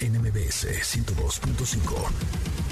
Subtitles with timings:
[0.00, 2.67] NMBS 102.5.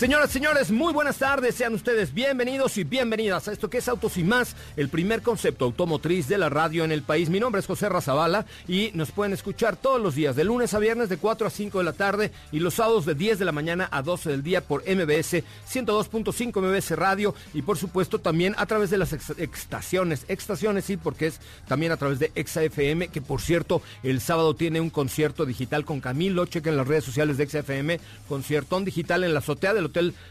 [0.00, 1.56] Señoras, señores, muy buenas tardes.
[1.56, 5.66] Sean ustedes bienvenidos y bienvenidas a esto que es Autos y Más, el primer concepto
[5.66, 7.28] automotriz de la radio en el país.
[7.28, 10.78] Mi nombre es José Razabala y nos pueden escuchar todos los días, de lunes a
[10.78, 13.52] viernes de 4 a 5 de la tarde y los sábados de 10 de la
[13.52, 18.64] mañana a 12 del día por MBS 102.5 MBS Radio y por supuesto también a
[18.64, 23.42] través de las estaciones, estaciones sí, porque es también a través de ExaFM, que por
[23.42, 26.46] cierto el sábado tiene un concierto digital con Camilo.
[26.46, 29.89] Chequen las redes sociales de ExaFM, conciertón digital en la azotea del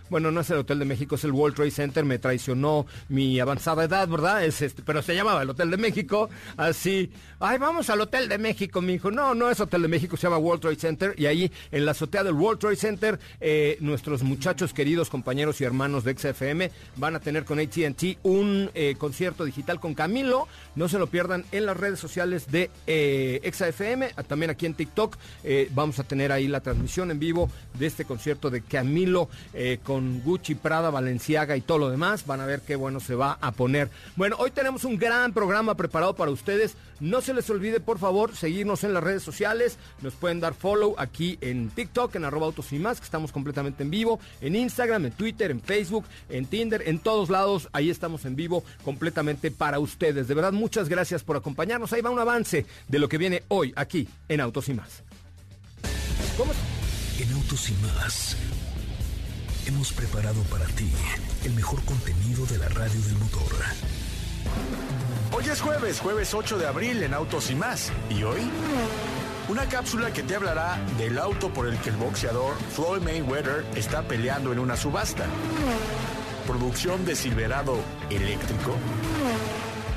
[0.09, 3.39] bueno, no es el Hotel de México, es el World Trade Center, me traicionó mi
[3.39, 4.43] avanzada edad, ¿verdad?
[4.43, 8.37] Es este, pero se llamaba el Hotel de México, así, ay, vamos al Hotel de
[8.37, 11.25] México, mi hijo, no, no es Hotel de México, se llama World Trade Center, y
[11.25, 16.03] ahí en la azotea del World Trade Center, eh, nuestros muchachos queridos, compañeros y hermanos
[16.03, 20.99] de XFM van a tener con ATT un eh, concierto digital con Camilo, no se
[20.99, 25.99] lo pierdan en las redes sociales de eh, XFM, también aquí en TikTok, eh, vamos
[25.99, 30.55] a tener ahí la transmisión en vivo de este concierto de Camilo eh, con Gucci,
[30.55, 32.25] Prada, Valenciaga y todo lo demás.
[32.25, 33.89] Van a ver qué bueno se va a poner.
[34.15, 36.75] Bueno, hoy tenemos un gran programa preparado para ustedes.
[36.99, 39.77] No se les olvide, por favor, seguirnos en las redes sociales.
[40.01, 43.83] Nos pueden dar follow aquí en TikTok, en arroba autos y más, que estamos completamente
[43.83, 44.19] en vivo.
[44.41, 47.69] En Instagram, en Twitter, en Facebook, en Tinder, en todos lados.
[47.71, 50.27] Ahí estamos en vivo completamente para ustedes.
[50.27, 51.93] De verdad, muchas gracias por acompañarnos.
[51.93, 55.03] Ahí va un avance de lo que viene hoy aquí en Autos y más.
[57.19, 58.37] En Autos y más
[59.69, 60.91] hemos preparado para ti
[61.45, 63.53] el mejor contenido de la radio del motor.
[65.31, 67.91] Hoy es jueves, jueves 8 de abril en Autos y más.
[68.09, 68.49] ¿Y hoy?
[69.47, 74.01] Una cápsula que te hablará del auto por el que el boxeador Floyd Mayweather está
[74.01, 75.27] peleando en una subasta.
[76.47, 77.77] Producción de Silverado
[78.09, 78.75] eléctrico.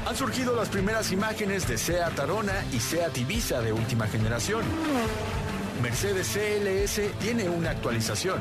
[0.07, 4.65] Han surgido las primeras imágenes de Seat Arona y Seat Ibiza de última generación.
[5.83, 8.41] Mercedes CLS tiene una actualización.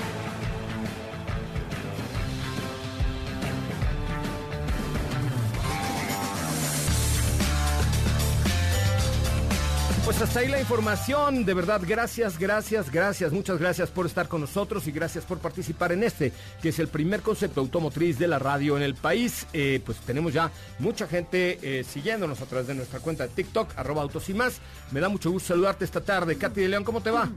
[10.21, 14.87] Hasta ahí la información, de verdad, gracias, gracias, gracias, muchas gracias por estar con nosotros
[14.87, 18.77] y gracias por participar en este, que es el primer concepto automotriz de la radio
[18.77, 19.47] en el país.
[19.51, 23.71] Eh, pues tenemos ya mucha gente eh, siguiéndonos a través de nuestra cuenta de TikTok,
[23.75, 24.61] arroba autos y más.
[24.91, 26.37] Me da mucho gusto saludarte esta tarde.
[26.37, 27.27] Katy de León, ¿cómo te va?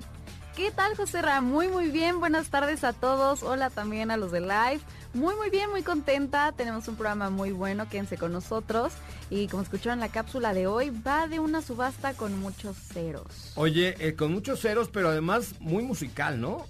[0.54, 1.40] ¿Qué tal, José Ra?
[1.40, 2.20] Muy, muy bien.
[2.20, 3.42] Buenas tardes a todos.
[3.42, 4.80] Hola también a los de Live.
[5.14, 6.52] Muy, muy bien, muy contenta.
[6.52, 7.88] Tenemos un programa muy bueno.
[7.88, 8.92] Quédense con nosotros.
[9.30, 13.52] Y como escucharon la cápsula de hoy, va de una subasta con muchos ceros.
[13.54, 16.66] Oye, eh, con muchos ceros, pero además muy musical, ¿no?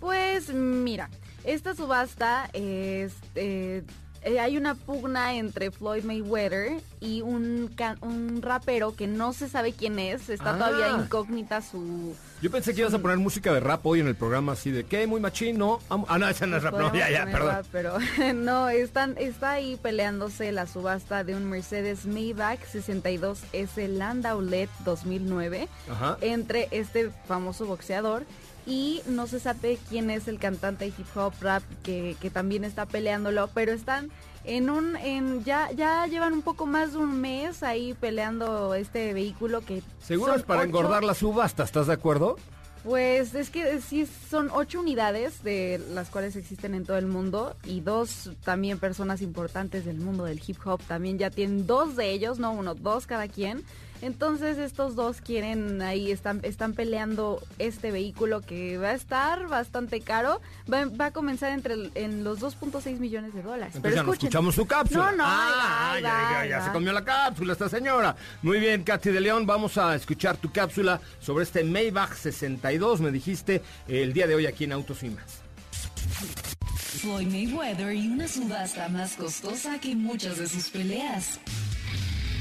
[0.00, 1.08] Pues mira,
[1.44, 3.14] esta subasta es...
[3.36, 3.84] Eh,
[4.22, 9.72] eh, hay una pugna entre Floyd Mayweather y un, un rapero que no se sabe
[9.72, 10.28] quién es.
[10.28, 10.58] Está Ah.
[10.58, 12.14] todavía incógnita su...
[12.42, 14.84] Yo pensé que ibas a poner música de rap hoy en el programa así de
[14.84, 15.06] ¿qué?
[15.06, 15.78] Muy machín, ¿no?
[15.90, 17.48] Ah, no, esa no es rap, no, ya, ya, perdón.
[17.48, 17.98] rap, Pero
[18.34, 25.68] no, están, está ahí peleándose la subasta de un Mercedes Maybach 62S Landau LED 2009
[25.90, 26.16] Ajá.
[26.22, 28.24] entre este famoso boxeador
[28.70, 32.62] y no se sabe quién es el cantante de hip hop rap que, que también
[32.64, 34.10] está peleándolo, pero están
[34.44, 39.12] en un, en ya, ya llevan un poco más de un mes ahí peleando este
[39.12, 42.36] vehículo que Seguro es para ocho- engordar la subasta, ¿estás de acuerdo?
[42.82, 47.54] pues es que sí son ocho unidades de las cuales existen en todo el mundo
[47.66, 52.10] y dos también personas importantes del mundo del hip hop también ya tienen dos de
[52.10, 53.62] ellos, no uno, dos cada quien.
[54.02, 60.00] Entonces estos dos quieren ahí, están, están peleando este vehículo que va a estar bastante
[60.00, 60.40] caro.
[60.72, 63.74] Va, va a comenzar entre el- en los 2.6 millones de dólares.
[63.76, 64.28] Entonces Pero ya no escuchen.
[64.28, 65.10] escuchamos su cápsula.
[65.12, 68.16] No, no, Ah, ahí ya, va, ya, se comió la cápsula esta señora.
[68.42, 73.10] Muy bien, Katy de León, vamos a escuchar tu cápsula sobre este Maybach 62, me
[73.10, 75.40] dijiste, el día de hoy aquí en Autos y Más.
[77.00, 81.38] Floyd Mayweather y una subasta más costosa que muchas de sus peleas.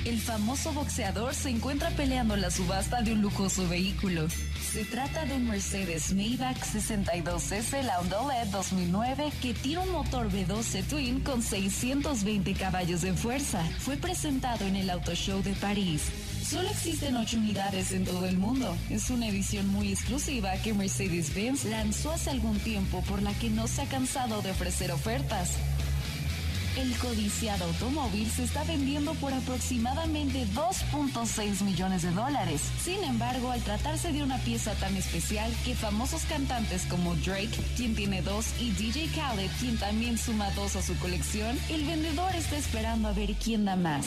[0.10, 4.26] El famoso boxeador se encuentra peleando la subasta de un lujoso vehículo.
[4.72, 11.20] Se trata de un Mercedes Maybach 62S Landaulet 2009 que tiene un motor V12 Twin
[11.20, 13.64] con 620 caballos de fuerza.
[13.78, 16.02] Fue presentado en el Auto Show de París.
[16.44, 18.76] Solo existen 8 unidades en todo el mundo.
[18.90, 23.68] Es una edición muy exclusiva que Mercedes-Benz lanzó hace algún tiempo por la que no
[23.68, 25.52] se ha cansado de ofrecer ofertas.
[26.78, 32.62] El codiciado automóvil se está vendiendo por aproximadamente 2.6 millones de dólares.
[32.82, 37.96] Sin embargo, al tratarse de una pieza tan especial que famosos cantantes como Drake, quien
[37.96, 42.58] tiene dos, y DJ Khaled, quien también suma dos a su colección, el vendedor está
[42.58, 44.06] esperando a ver quién da más.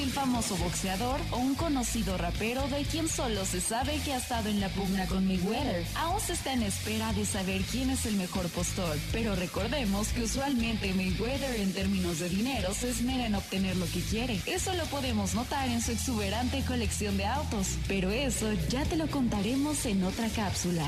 [0.00, 4.48] El famoso boxeador o un conocido rapero de quien solo se sabe que ha estado
[4.48, 5.84] en la pugna con Mayweather.
[5.94, 10.22] Aún se está en espera de saber quién es el mejor postor, pero recordemos que
[10.22, 14.40] usualmente Mayweather en términos de dinero se esmera en obtener lo que quiere.
[14.46, 19.06] Eso lo podemos notar en su exuberante colección de autos, pero eso ya te lo
[19.06, 20.86] contaremos en otra cápsula.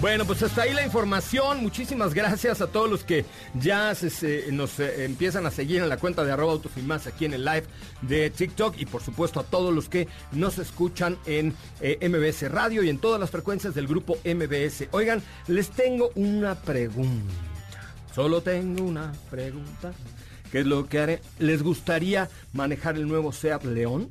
[0.00, 1.62] Bueno, pues hasta ahí la información.
[1.62, 3.26] Muchísimas gracias a todos los que
[3.60, 3.92] ya
[4.50, 7.64] nos eh, empiezan a seguir en la cuenta de arroba más aquí en el live
[8.00, 12.82] de TikTok y por supuesto a todos los que nos escuchan en eh, MBS Radio
[12.82, 14.88] y en todas las frecuencias del grupo MBS.
[14.92, 17.34] Oigan, les tengo una pregunta.
[18.14, 19.92] Solo tengo una pregunta.
[20.50, 21.20] ¿Qué es lo que haré?
[21.38, 24.10] ¿Les gustaría manejar el nuevo Seat León?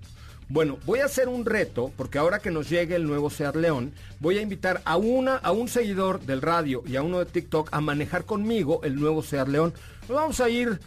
[0.52, 3.94] Bueno, voy a hacer un reto, porque ahora que nos llegue el nuevo Seat León,
[4.20, 7.70] voy a invitar a, una, a un seguidor del radio y a uno de TikTok
[7.72, 9.76] a manejar conmigo el nuevo Seat León.
[10.08, 10.80] Nos vamos a ir,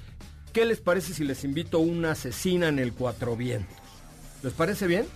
[0.52, 3.76] ¿qué les parece si les invito una asesina en el Cuatro Vientos?
[4.42, 5.06] ¿Les parece bien?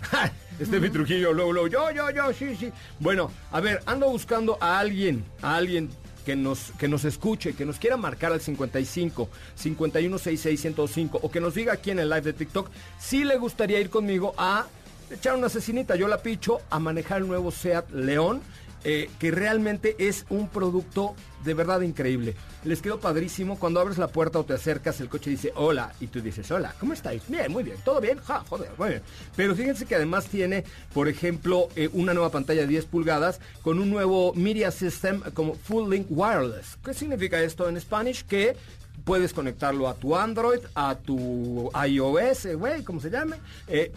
[0.58, 2.72] Este Trujillo, luego, luego, yo, yo, yo, sí, sí.
[2.98, 5.88] Bueno, a ver, ando buscando a alguien, a alguien
[6.28, 11.40] que nos, que nos escuche, que nos quiera marcar al 55 5166 105 o que
[11.40, 14.66] nos diga aquí en el live de TikTok si le gustaría ir conmigo a
[15.10, 18.42] echar una asesinita, yo la picho, a manejar el nuevo SEAT León,
[18.84, 21.14] eh, que realmente es un producto
[21.44, 22.34] de verdad increíble.
[22.64, 23.58] Les quedó padrísimo.
[23.58, 25.92] Cuando abres la puerta o te acercas, el coche dice hola.
[26.00, 27.22] Y tú dices, hola, ¿cómo estáis?
[27.28, 28.18] Bien, muy bien, todo bien.
[28.18, 29.02] Ja, joder, muy bien.
[29.36, 33.78] Pero fíjense que además tiene, por ejemplo, eh, una nueva pantalla de 10 pulgadas con
[33.78, 36.78] un nuevo Media System como Full Link Wireless.
[36.84, 38.24] ¿Qué significa esto en Spanish?
[38.24, 38.56] Que
[39.04, 43.36] puedes conectarlo a tu Android, a tu iOS, eh, güey, como se llame,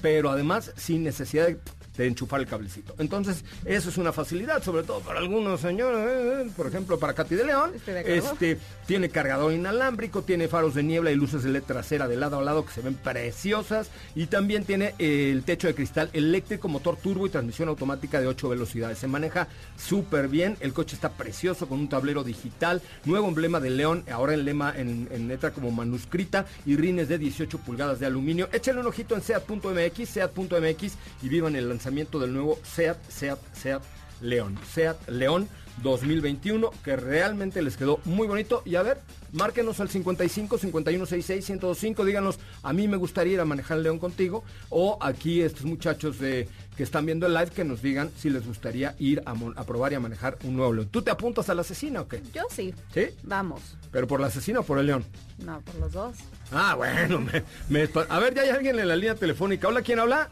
[0.01, 1.57] pero además sin necesidad de,
[1.97, 2.95] de enchufar el cablecito.
[2.99, 7.35] Entonces, eso es una facilidad, sobre todo para algunos señores, eh, por ejemplo, para Katy
[7.35, 7.73] de León.
[7.85, 8.17] De.
[8.17, 12.39] Este, tiene cargador inalámbrico, tiene faros de niebla y luces de LED trasera de lado
[12.39, 16.67] a lado que se ven preciosas y también tiene eh, el techo de cristal eléctrico,
[16.67, 18.97] motor turbo y transmisión automática de 8 velocidades.
[18.97, 23.69] Se maneja súper bien, el coche está precioso con un tablero digital, nuevo emblema de
[23.69, 28.06] león, ahora en lema en, en letra como manuscrita y rines de 18 pulgadas de
[28.06, 28.49] aluminio.
[28.54, 31.81] Échale un ojito en seat.mx, seat.mx y vivan el lanzamiento
[32.19, 33.81] del nuevo Seat, Seat, Seat
[34.21, 34.57] León.
[34.73, 35.47] Seat León
[35.83, 38.61] 2021, que realmente les quedó muy bonito.
[38.66, 39.00] Y a ver,
[39.31, 43.97] márquenos al 55 5166 1025, díganos, a mí me gustaría ir a manejar el León
[44.00, 44.44] contigo.
[44.69, 46.47] O aquí estos muchachos de,
[46.78, 49.92] que están viendo el live que nos digan si les gustaría ir a, a probar
[49.94, 50.90] y a manejar un nuevo León.
[50.92, 52.21] ¿Tú te apuntas a la asesina o qué?
[52.33, 52.73] Yo sí.
[52.94, 53.07] ¿Sí?
[53.23, 53.61] Vamos.
[53.92, 55.04] ¿Pero por la asesina o por el León?
[55.44, 56.18] No, por los dos.
[56.52, 59.68] Ah, bueno, me- me a ver, ya hay alguien en la línea telefónica.
[59.68, 60.30] Hola, ¿quién habla?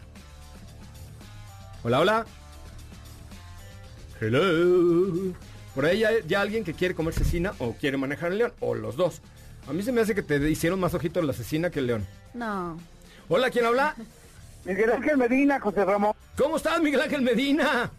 [1.84, 2.26] Hola, hola.
[4.20, 5.34] Hello.
[5.74, 8.76] Por ahí ya, ya alguien que quiere comer cecina o quiere manejar el león, o
[8.76, 9.22] los dos.
[9.68, 12.08] A mí se me hace que te hicieron más ojitos la asesina que el león.
[12.34, 12.78] No.
[13.30, 13.96] Hola, ¿quién habla?
[14.66, 16.14] Miguel Ángel Medina, José Ramón.
[16.38, 17.90] ¿Cómo estás, Miguel Ángel Medina?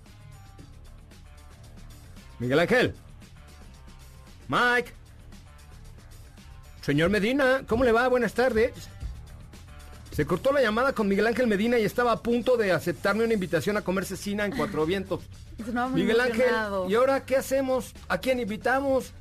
[2.38, 2.94] Miguel Ángel.
[4.48, 4.92] Mike.
[6.82, 8.08] Señor Medina, ¿cómo le va?
[8.08, 8.72] Buenas tardes.
[10.20, 13.32] Se cortó la llamada con Miguel Ángel Medina y estaba a punto de aceptarme una
[13.32, 15.22] invitación a comer cecina en Cuatro Vientos.
[15.94, 16.44] Miguel Ángel.
[16.90, 17.94] ¿y ahora qué hacemos?
[18.06, 19.14] ¿A quién invitamos?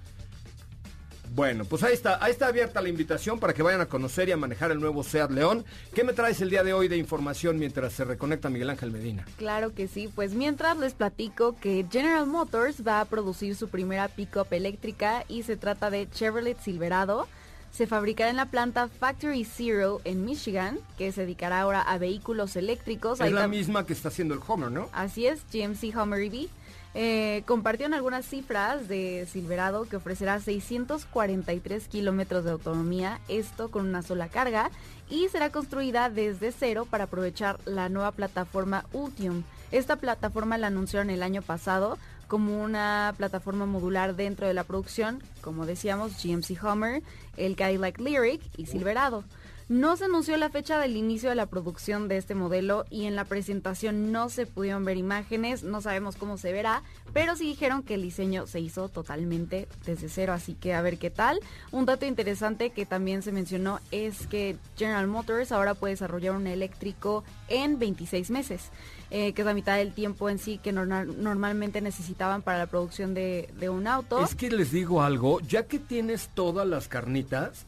[1.33, 4.33] Bueno, pues ahí está, ahí está abierta la invitación para que vayan a conocer y
[4.33, 5.63] a manejar el nuevo Seat León.
[5.95, 9.25] ¿Qué me traes el día de hoy de información mientras se reconecta Miguel Ángel Medina?
[9.37, 14.09] Claro que sí, pues mientras les platico que General Motors va a producir su primera
[14.09, 17.29] pickup eléctrica y se trata de Chevrolet Silverado.
[17.71, 22.55] Se fabricará en la planta Factory Zero en Michigan, que se dedicará ahora a vehículos
[22.55, 23.19] eléctricos.
[23.19, 24.89] Es Ahí la misma que está haciendo el Homer, ¿no?
[24.91, 26.49] Así es, GMC Hummer EV.
[26.95, 34.01] Eh, compartieron algunas cifras de Silverado que ofrecerá 643 kilómetros de autonomía, esto con una
[34.01, 34.71] sola carga,
[35.07, 39.43] y será construida desde cero para aprovechar la nueva plataforma Ultium.
[39.71, 41.99] Esta plataforma la anunciaron el año pasado
[42.29, 47.03] como una plataforma modular dentro de la producción, como decíamos, GMC Hummer,
[47.36, 49.25] el Cadillac Lyric y Silverado.
[49.67, 53.15] No se anunció la fecha del inicio de la producción de este modelo y en
[53.15, 56.81] la presentación no se pudieron ver imágenes, no sabemos cómo se verá,
[57.13, 60.98] pero sí dijeron que el diseño se hizo totalmente desde cero, así que a ver
[60.98, 61.39] qué tal.
[61.71, 66.48] Un dato interesante que también se mencionó es que General Motors ahora puede desarrollar un
[66.48, 68.71] eléctrico en 26 meses,
[69.11, 72.67] eh, que es la mitad del tiempo en sí que normal- normalmente necesitaban para la
[72.67, 74.23] producción de, de un auto.
[74.23, 77.65] Es que les digo algo, ya que tienes todas las carnitas,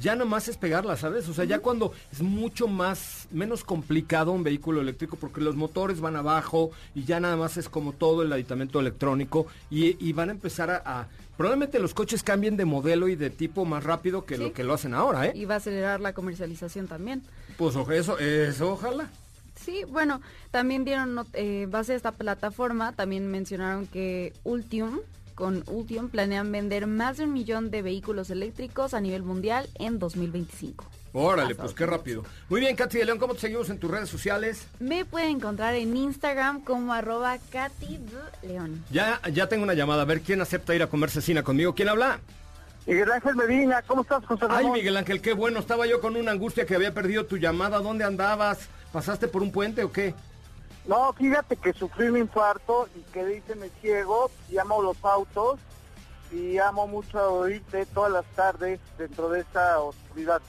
[0.00, 1.28] ya nada más es pegarlas, ¿sabes?
[1.28, 6.00] O sea, ya cuando es mucho más, menos complicado un vehículo eléctrico porque los motores
[6.00, 10.28] van abajo y ya nada más es como todo el aditamento electrónico y, y van
[10.30, 14.26] a empezar a, a- Probablemente los coches cambien de modelo y de tipo más rápido
[14.26, 14.42] que Sí.
[14.42, 15.32] lo que lo hacen ahora, ¿eh?
[15.34, 17.22] Y va a acelerar la comercialización también.
[17.56, 19.08] Pues ojo, eso, eso ojalá.
[19.64, 25.00] Sí, bueno, también dieron eh, base a esta plataforma, también mencionaron que Ultium,
[25.34, 29.98] con Ultium planean vender más de un millón de vehículos eléctricos a nivel mundial en
[29.98, 30.84] 2025.
[31.12, 32.24] Órale, Hasta pues qué rápido.
[32.48, 34.66] Muy bien, Katy de León, ¿cómo te seguimos en tus redes sociales?
[34.78, 38.48] Me pueden encontrar en Instagram como arroba Katy D.
[38.48, 38.84] León.
[38.90, 41.74] Ya, ya tengo una llamada, a ver quién acepta ir a comer cecina conmigo.
[41.74, 42.20] ¿Quién habla?
[42.86, 44.72] Miguel Ángel Medina, ¿cómo estás, José Ay, Ramón?
[44.72, 45.58] Miguel Ángel, qué bueno.
[45.60, 47.78] Estaba yo con una angustia que había perdido tu llamada.
[47.78, 48.68] ¿Dónde andabas?
[48.92, 50.14] ¿Pasaste por un puente o qué?
[50.86, 55.60] No, fíjate que sufrí un infarto y que hice me ciego, y amo los autos
[56.32, 60.40] y amo mucho oírte todas las tardes dentro de esta oscuridad.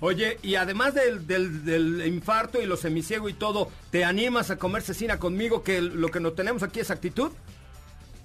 [0.00, 4.56] Oye, y además del, del, del infarto y lo semiciego y todo, ¿te animas a
[4.56, 5.64] comer cecina conmigo?
[5.64, 7.32] Que lo que no tenemos aquí es actitud.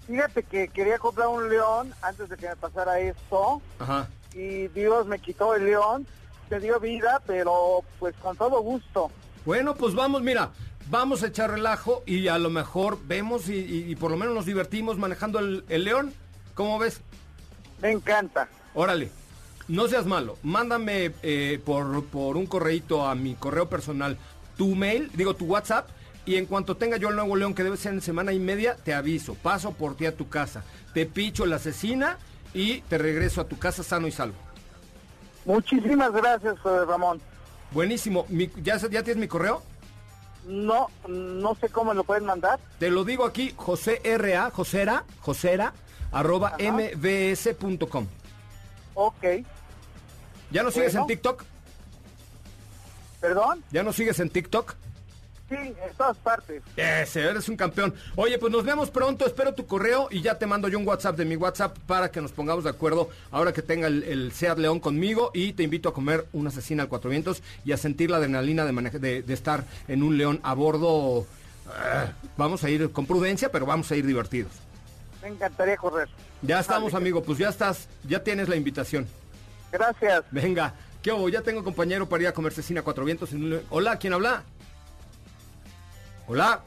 [0.06, 4.08] Fíjate que quería comprar un león antes de que me pasara esto Ajá.
[4.34, 6.06] y Dios me quitó el león,
[6.50, 9.10] te dio vida, pero pues con todo gusto.
[9.46, 10.52] Bueno, pues vamos, mira,
[10.90, 14.34] vamos a echar relajo y a lo mejor vemos y, y- y por lo menos
[14.36, 16.14] nos divertimos manejando el, el león.
[16.54, 17.02] ¿Cómo ves?
[17.82, 18.48] Me encanta.
[18.74, 19.12] Órale,
[19.68, 24.18] no seas malo, mándame eh, por, por un correíto a mi correo personal
[24.58, 25.90] tu mail, digo tu WhatsApp,
[26.26, 28.76] y en cuanto tenga yo el nuevo león, que debe ser en semana y media,
[28.76, 32.18] te aviso, paso por ti a tu casa, te picho la asesina
[32.54, 34.36] y te regreso a tu casa sano y salvo.
[35.46, 37.20] Muchísimas gracias, Ramón.
[37.74, 39.62] Buenísimo, Mi- ¿ya, ¿ya tienes mi correo?
[40.46, 42.60] No, no sé cómo lo pueden mandar.
[42.80, 45.74] Te lo digo aquí, José R.A., Josera, Josera,
[46.12, 46.58] arroba Ajá.
[46.74, 48.08] mbs.com.
[48.94, 49.24] Ok.
[50.52, 51.08] ¿Ya no sigues en Bueno.
[51.08, 51.44] TikTok?
[53.22, 53.64] ¿Perdón?
[53.72, 54.76] ¿Ya no sigues en TikTok?
[55.62, 56.64] Sí, en todas partes.
[56.76, 57.94] Ese, eres un campeón.
[58.16, 61.16] Oye, pues nos vemos pronto, espero tu correo y ya te mando yo un WhatsApp
[61.18, 64.58] de mi WhatsApp para que nos pongamos de acuerdo ahora que tenga el, el Seat
[64.58, 68.10] León conmigo y te invito a comer una asesina al Cuatro Vientos y a sentir
[68.10, 71.26] la adrenalina de, maneja- de, de estar en un león a bordo.
[71.68, 74.52] Ah, vamos a ir con prudencia, pero vamos a ir divertidos.
[75.22, 76.10] Me encantaría correr.
[76.42, 79.08] Ya estamos, amigo, pues ya estás, ya tienes la invitación.
[79.72, 80.24] Gracias.
[80.32, 81.30] Venga, ¿qué hubo?
[81.30, 83.32] Ya tengo compañero para ir a comer cecina Cuatro Vientos.
[83.32, 84.44] en un Hola, ¿quién habla?
[86.28, 86.62] Hola.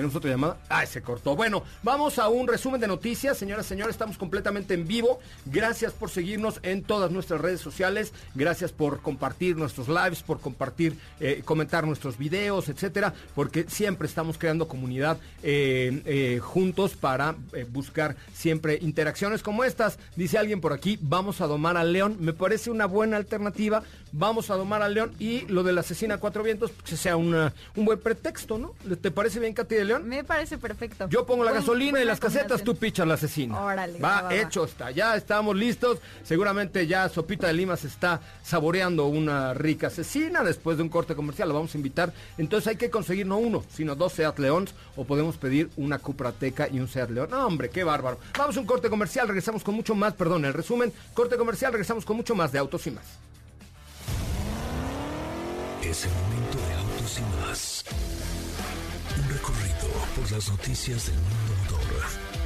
[0.00, 0.56] ¿Tenemos otra llamada?
[0.70, 1.36] Ay, se cortó.
[1.36, 3.36] Bueno, vamos a un resumen de noticias.
[3.36, 5.20] Señoras, señores, estamos completamente en vivo.
[5.44, 8.14] Gracias por seguirnos en todas nuestras redes sociales.
[8.34, 13.12] Gracias por compartir nuestros lives, por compartir, eh, comentar nuestros videos, etcétera.
[13.34, 17.34] Porque siempre estamos creando comunidad eh, eh, juntos para
[17.68, 19.98] buscar siempre interacciones como estas.
[20.16, 22.16] Dice alguien por aquí, vamos a domar al león.
[22.20, 23.82] Me parece una buena alternativa.
[24.12, 26.96] Vamos a domar al león y lo de la asesina a cuatro vientos, pues, que
[26.96, 28.74] sea una- un buen pretexto, ¿no?
[28.96, 30.08] ¿Te parece bien, Katy León?
[30.08, 31.08] Me parece perfecto.
[31.08, 32.76] Yo pongo la Buen- gasolina y buena las casetas, tú combinación.
[32.78, 33.60] pichas la asesina.
[33.60, 34.34] Órale, va, va, va, va.
[34.34, 35.98] hecho está, ya estamos listos.
[36.24, 41.14] Seguramente ya Sopita de Lima se está saboreando una rica asesina después de un corte
[41.14, 41.48] comercial.
[41.48, 42.12] Lo vamos a invitar.
[42.38, 46.68] Entonces hay que conseguir no uno, sino dos Seat Leons o podemos pedir una Cuprateca
[46.68, 47.28] y un Seat León.
[47.30, 48.18] No, hombre, qué bárbaro.
[48.38, 52.04] Vamos a un corte comercial, regresamos con mucho más, perdón, el resumen, corte comercial, regresamos
[52.04, 53.04] con mucho más de Autos y más.
[55.82, 57.69] Es el momento de autos y más.
[59.42, 62.40] Por las noticias del mundo motor.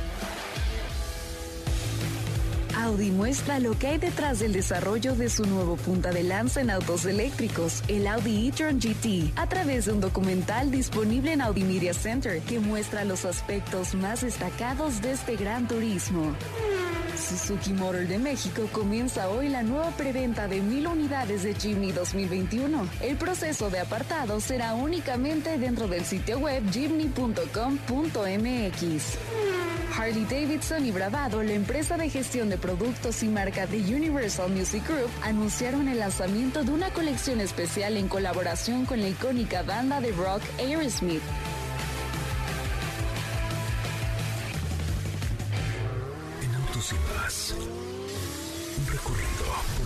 [2.77, 6.71] Audi muestra lo que hay detrás del desarrollo de su nuevo punta de lanza en
[6.71, 11.95] autos eléctricos, el Audi e-tron GT, a través de un documental disponible en Audi Media
[11.95, 16.35] Center que muestra los aspectos más destacados de este gran turismo.
[17.25, 22.87] Suzuki Motor de México comienza hoy la nueva preventa de mil unidades de Jimny 2021.
[23.01, 27.49] El proceso de apartado será únicamente dentro del sitio web jimny.com.mx.
[29.97, 34.87] Harley Davidson y Bravado, la empresa de gestión de productos y marca de Universal Music
[34.87, 40.13] Group, anunciaron el lanzamiento de una colección especial en colaboración con la icónica banda de
[40.13, 41.23] rock Aerosmith.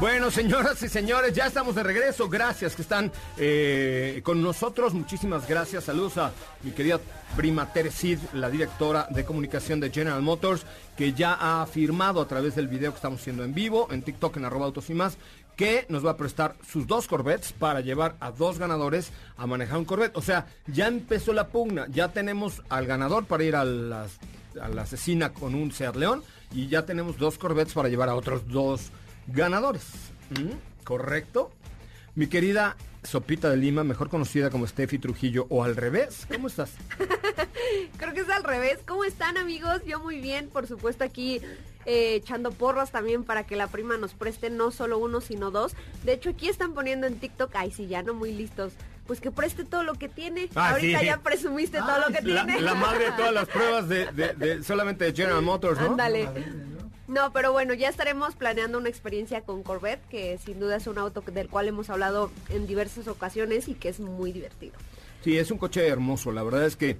[0.00, 2.28] Bueno, señoras y señores, ya estamos de regreso.
[2.28, 4.92] Gracias que están eh, con nosotros.
[4.92, 5.84] Muchísimas gracias.
[5.84, 6.32] Saludos a
[6.64, 6.98] mi querida
[7.36, 12.56] prima Teresid, la directora de comunicación de General Motors, que ya ha firmado a través
[12.56, 15.16] del video que estamos haciendo en vivo, en TikTok, en arroba autos y más,
[15.56, 19.78] que nos va a prestar sus dos Corvettes para llevar a dos ganadores a manejar
[19.78, 20.16] un Corvette.
[20.16, 21.86] O sea, ya empezó la pugna.
[21.88, 26.66] Ya tenemos al ganador para ir a, a la asesina con un Seat León y
[26.66, 28.90] ya tenemos dos Corvettes para llevar a otros dos
[29.26, 29.84] ganadores.
[30.30, 30.84] ¿Mm?
[30.84, 31.50] ¿Correcto?
[32.14, 36.70] Mi querida Sopita de Lima, mejor conocida como Steffi Trujillo, o al revés, ¿cómo estás?
[37.98, 38.78] Creo que es al revés.
[38.86, 39.82] ¿Cómo están amigos?
[39.86, 41.40] Yo muy bien, por supuesto aquí
[41.86, 45.74] eh, echando porras también para que la prima nos preste no solo uno, sino dos.
[46.04, 48.72] De hecho aquí están poniendo en TikTok, ay sí, ya no muy listos.
[49.06, 50.48] Pues que preste todo lo que tiene.
[50.54, 51.06] Ah, Ahorita sí.
[51.06, 52.60] ya presumiste todo lo que La, tiene.
[52.62, 55.88] la madre de todas las pruebas de, de- de- solamente de General Motors, ¿no?
[55.90, 56.26] Ándale.
[57.06, 60.98] No, pero bueno, ya estaremos planeando una experiencia con Corvette, que sin duda es un
[60.98, 64.74] auto del cual hemos hablado en diversas ocasiones y que es muy divertido.
[65.22, 66.32] Sí, es un coche hermoso.
[66.32, 66.96] La verdad es que,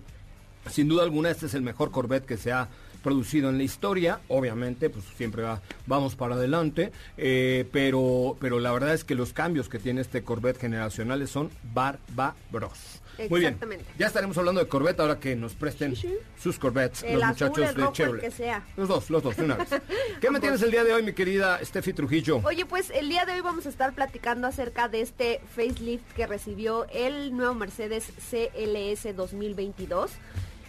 [0.70, 2.68] sin duda alguna, este es el mejor Corvette que se ha
[3.04, 4.18] producido en la historia.
[4.26, 6.90] Obviamente, pues siempre va- vamos para adelante.
[7.16, 11.50] eh, pero, pero la verdad es que los cambios que tiene este Corvette generacionales son
[11.74, 13.00] bárbaros.
[13.30, 13.52] Muy bien.
[13.52, 13.84] Exactamente.
[13.96, 16.14] Ya estaremos hablando de Corvette ahora que nos presten Sí, sí.
[16.36, 18.20] sus Corvettes, El los azul, muchachos el de el Chevrolet.
[18.24, 18.66] que sea.
[18.76, 19.68] Los dos, los dos, de una vez.
[20.20, 22.40] ¿Qué me tienes el día de hoy, mi querida Steffi Trujillo?
[22.44, 26.26] Oye, pues el día de hoy vamos a estar platicando acerca de este facelift que
[26.26, 30.10] recibió el nuevo Mercedes CLS 2022.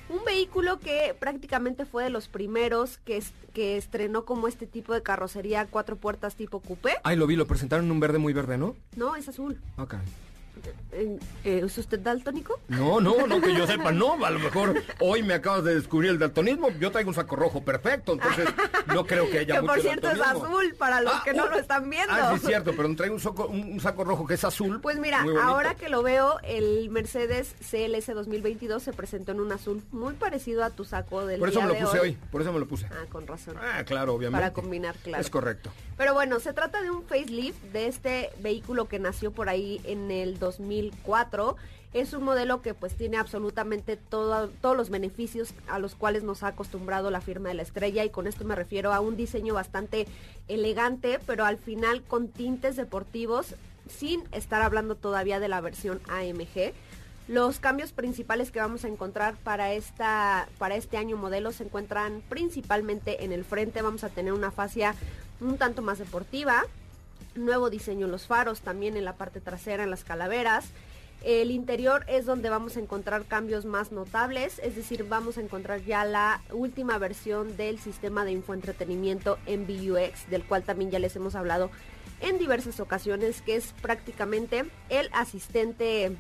[0.08, 4.94] Un vehículo que prácticamente fue de los primeros que, es- que estrenó como este tipo
[4.94, 6.92] de carrocería cuatro puertas tipo coupé.
[7.04, 8.76] Ay, lo vi, lo presentaron en un verde muy verde, ¿no?
[8.96, 9.60] No, es azul.
[9.78, 9.96] Ok.
[10.92, 12.60] Eh, ¿Es usted daltónico?
[12.68, 16.12] No, no, no que yo sepa, no, a lo mejor hoy me acabas de descubrir
[16.12, 18.48] el daltonismo, yo traigo un saco rojo perfecto, entonces
[18.88, 21.46] no creo que haya que mucho por cierto es azul para los Ah, que no
[21.46, 22.14] uh, lo están viendo.
[22.14, 24.82] Ah, sí es cierto, pero traigo un saco, un, saco rojo que es azul.
[24.82, 29.84] Pues mira, ahora que lo veo, el Mercedes CLS 2022 se presentó en un azul
[29.92, 32.54] muy parecido a tu saco del Por eso día me lo puse hoy, por eso
[32.54, 32.86] me lo puse.
[32.88, 33.56] Ah, con razón.
[33.60, 34.42] Ah, claro, obviamente.
[34.42, 35.22] Para combinar, claro.
[35.22, 35.72] Es correcto.
[35.98, 40.12] Pero bueno, se trata de un facelift de este vehículo que nació por ahí en
[40.12, 41.56] el 2004.
[41.94, 46.44] Es un modelo que pues tiene absolutamente todo- todos los beneficios a los cuales nos
[46.44, 49.54] ha acostumbrado la firma de la estrella y con esto me refiero a un diseño
[49.54, 50.06] bastante
[50.50, 53.56] elegante, pero al final con tintes deportivos
[53.88, 56.74] sin estar hablando todavía de la versión AMG.
[57.28, 62.22] Los cambios principales que vamos a encontrar para, esta, para este año modelo se encuentran
[62.30, 63.82] principalmente en el frente.
[63.82, 64.94] Vamos a tener una fascia
[65.42, 66.64] un tanto más deportiva.
[67.36, 70.66] Nuevo diseño en los faros, también en la parte trasera, en las calaveras.
[71.24, 75.84] El interior es donde vamos a encontrar cambios más notables, es decir, vamos a encontrar
[75.84, 81.34] ya la última versión del sistema de infoentretenimiento MBUX, del cual también ya les hemos
[81.34, 81.72] hablado
[82.22, 86.16] en diversas ocasiones, que es prácticamente el asistente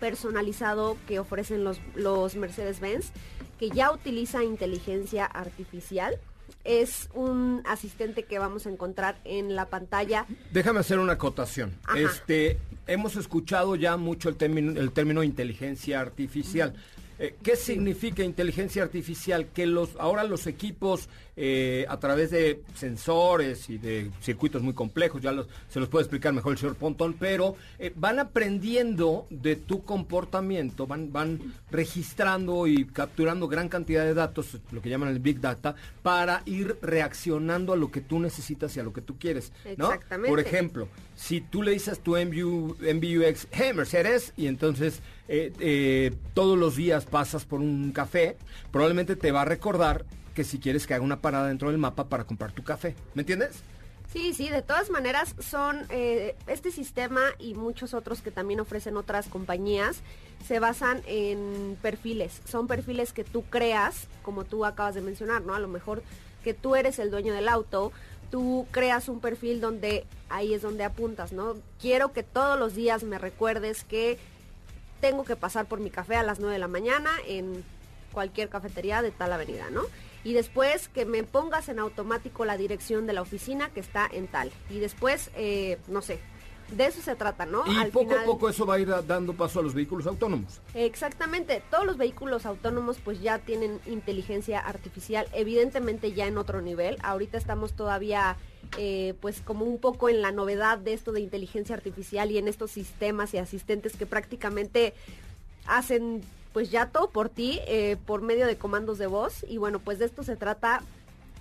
[0.00, 3.12] personalizado que ofrecen los, los Mercedes-Benz,
[3.58, 6.18] que ya utiliza inteligencia artificial.
[6.64, 10.26] Es un asistente que vamos a encontrar en la pantalla.
[10.52, 11.74] Déjame hacer una acotación.
[11.84, 11.98] Ajá.
[11.98, 16.74] Este, hemos escuchado ya mucho el término, el término inteligencia artificial.
[17.18, 19.48] Eh, ¿Qué significa inteligencia artificial?
[19.48, 25.20] Que los ahora los equipos eh, a través de sensores y de circuitos muy complejos,
[25.20, 29.56] ya los, se los puede explicar mejor el señor Pontón, pero eh, van aprendiendo de
[29.56, 31.40] tu comportamiento, van, van
[31.72, 36.78] registrando y capturando gran cantidad de datos, lo que llaman el Big Data, para ir
[36.82, 39.52] reaccionando a lo que tú necesitas y a lo que tú quieres.
[39.76, 39.86] ¿no?
[39.86, 40.28] Exactamente.
[40.28, 45.52] Por ejemplo, si tú le dices a tu MBU, MBUX, hey Mercedes, y entonces eh,
[45.58, 48.36] eh, todos los días pasas por un café,
[48.70, 52.08] probablemente te va a recordar que si quieres que haga una parada dentro del mapa
[52.08, 52.94] para comprar tu café.
[53.14, 53.62] ¿Me entiendes?
[54.12, 58.96] Sí, sí, de todas maneras son eh, este sistema y muchos otros que también ofrecen
[58.96, 60.02] otras compañías
[60.46, 62.40] se basan en perfiles.
[62.44, 65.54] Son perfiles que tú creas, como tú acabas de mencionar, ¿no?
[65.54, 66.02] A lo mejor
[66.44, 67.92] que tú eres el dueño del auto,
[68.30, 71.56] tú creas un perfil donde ahí es donde apuntas, ¿no?
[71.80, 74.18] Quiero que todos los días me recuerdes que
[75.04, 77.62] tengo que pasar por mi café a las 9 de la mañana en
[78.10, 79.82] cualquier cafetería de tal avenida, ¿no?
[80.24, 84.28] Y después que me pongas en automático la dirección de la oficina que está en
[84.28, 84.50] tal.
[84.70, 86.20] Y después, eh, no sé,
[86.70, 87.62] de eso se trata, ¿no?
[87.66, 90.06] Y Al poco final- a poco eso va a ir dando paso a los vehículos
[90.06, 90.60] autónomos.
[90.74, 96.96] Exactamente, todos los vehículos autónomos pues ya tienen inteligencia artificial, evidentemente ya en otro nivel.
[97.02, 98.36] Ahorita estamos todavía
[98.78, 102.48] eh, pues como un poco en la novedad de esto de inteligencia artificial y en
[102.48, 104.94] estos sistemas y asistentes que prácticamente
[105.66, 106.22] hacen
[106.52, 109.98] pues ya todo por ti eh, por medio de comandos de voz y bueno pues
[109.98, 110.82] de esto se trata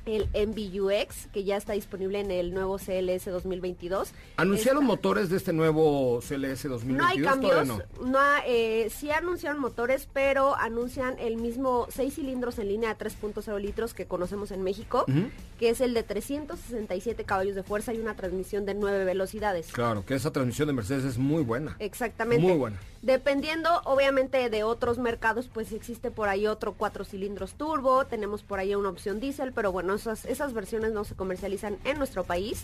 [0.05, 4.11] el MBUX que ya está disponible en el nuevo CLS 2022.
[4.37, 6.97] ¿Anunciaron motores de este nuevo CLS 2022?
[6.97, 7.81] no hay cambios, no.
[8.01, 8.19] no.
[8.45, 13.93] eh, sí anunciaron motores, pero anuncian el mismo 6 cilindros en línea de 3.0 litros
[13.93, 15.05] que conocemos en México,
[15.59, 19.71] que es el de 367 caballos de fuerza y una transmisión de 9 velocidades.
[19.71, 21.75] Claro, que esa transmisión de Mercedes es muy buena.
[21.79, 22.45] Exactamente.
[22.45, 22.77] Muy buena.
[23.03, 28.59] Dependiendo, obviamente, de otros mercados, pues existe por ahí otro 4 cilindros turbo, tenemos por
[28.59, 32.63] ahí una opción diésel, pero bueno, esas, esas versiones no se comercializan en nuestro país.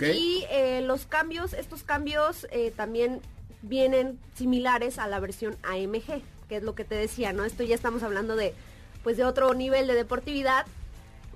[0.00, 3.20] Y eh, los cambios, estos cambios eh, también
[3.62, 7.44] vienen similares a la versión AMG, que es lo que te decía, ¿no?
[7.44, 8.54] Esto ya estamos hablando de,
[9.02, 10.66] pues, de otro nivel de deportividad,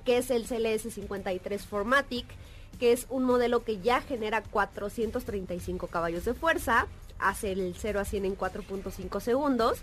[0.05, 2.27] que es el CLS 53 Formatic,
[2.79, 6.87] que es un modelo que ya genera 435 caballos de fuerza,
[7.19, 9.79] hace el 0 a 100 en 4.5 segundos.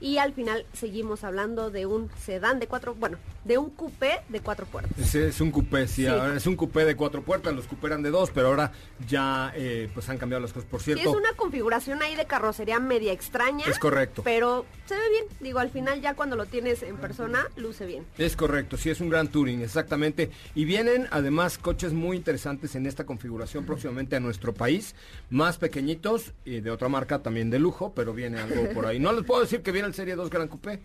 [0.00, 4.40] Y al final seguimos hablando de un sedán de cuatro, bueno, de un coupé de
[4.40, 4.96] cuatro puertas.
[4.98, 6.06] Es, es un coupé, sí, Sí.
[6.06, 8.72] ahora es un coupé de cuatro puertas, los coupé eran de dos, pero ahora
[9.06, 10.68] ya eh, pues han cambiado las cosas.
[10.70, 13.66] Por Sí, es cierto, una configuración ahí de carrocería media extraña.
[13.66, 14.22] Es correcto.
[14.24, 15.24] Pero se ve bien.
[15.40, 18.06] Digo, al final ya cuando lo tienes en persona, luce bien.
[18.16, 20.30] es correcto, sí, es un gran touring, exactamente.
[20.54, 24.94] Y vienen además coches muy interesantes en esta configuración próximamente a nuestro país,
[25.28, 28.98] más pequeñitos y de otra marca también de lujo, pero viene algo por ahí.
[28.98, 30.80] No les puedo decir que viene el Serie 2 Gran Coupé.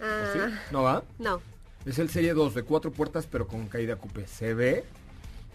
[0.00, 0.38] ¿o Ah, sí?
[0.72, 1.02] ¿No va?
[1.18, 1.40] No.
[1.86, 4.26] Es el Serie 2 de cuatro puertas, pero con caída coupé.
[4.26, 4.84] Se ve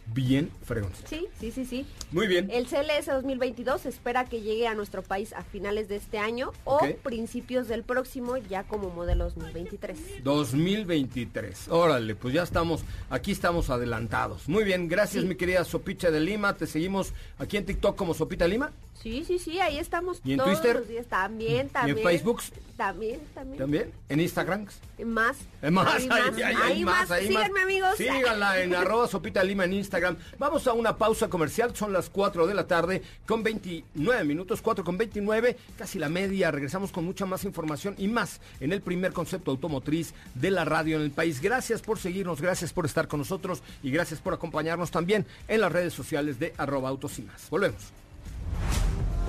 [0.08, 0.92] bien fregón.
[1.06, 1.86] Sí, sí, sí, sí.
[2.12, 2.50] Muy bien.
[2.52, 6.52] El CLS 2022 se espera que llegue a nuestro país a finales de este año
[6.66, 10.24] o principios del próximo, ya como modelo 2023.
[10.24, 11.68] 2023.
[11.70, 14.48] Órale, pues ya estamos, aquí estamos adelantados.
[14.50, 15.28] Muy bien, gracias Sí.
[15.30, 16.54] mi querida Sopicha de Lima.
[16.56, 18.72] Te seguimos aquí en TikTok como Sopita Lima.
[19.02, 20.76] Sí, sí, sí, ahí estamos ¿Y en todos Twitter?
[20.78, 21.06] los días.
[21.08, 21.98] También, también.
[22.02, 22.42] Facebook?
[22.78, 23.58] También, también.
[23.58, 23.92] ¿También?
[24.08, 24.66] ¿En Instagram?
[25.06, 25.38] Más.
[25.70, 27.44] Más, Ahí ahí, ahí, ahí más, ahí más.
[27.44, 27.98] Síganme, amigos.
[27.98, 30.16] Síganla en arroba sopita lima en Instagram.
[30.40, 34.84] Vamos a una pausa comercial, son las 4 de la tarde con 29 minutos, 4
[34.86, 36.52] con 29, casi la media.
[36.52, 40.96] Regresamos con mucha más información y más en el primer concepto automotriz de la radio
[40.96, 41.42] en el país.
[41.42, 45.72] Gracias por seguirnos, gracias por estar con nosotros y gracias por acompañarnos también en las
[45.72, 47.50] redes sociales de arroba autos y más.
[47.50, 47.92] Volvemos.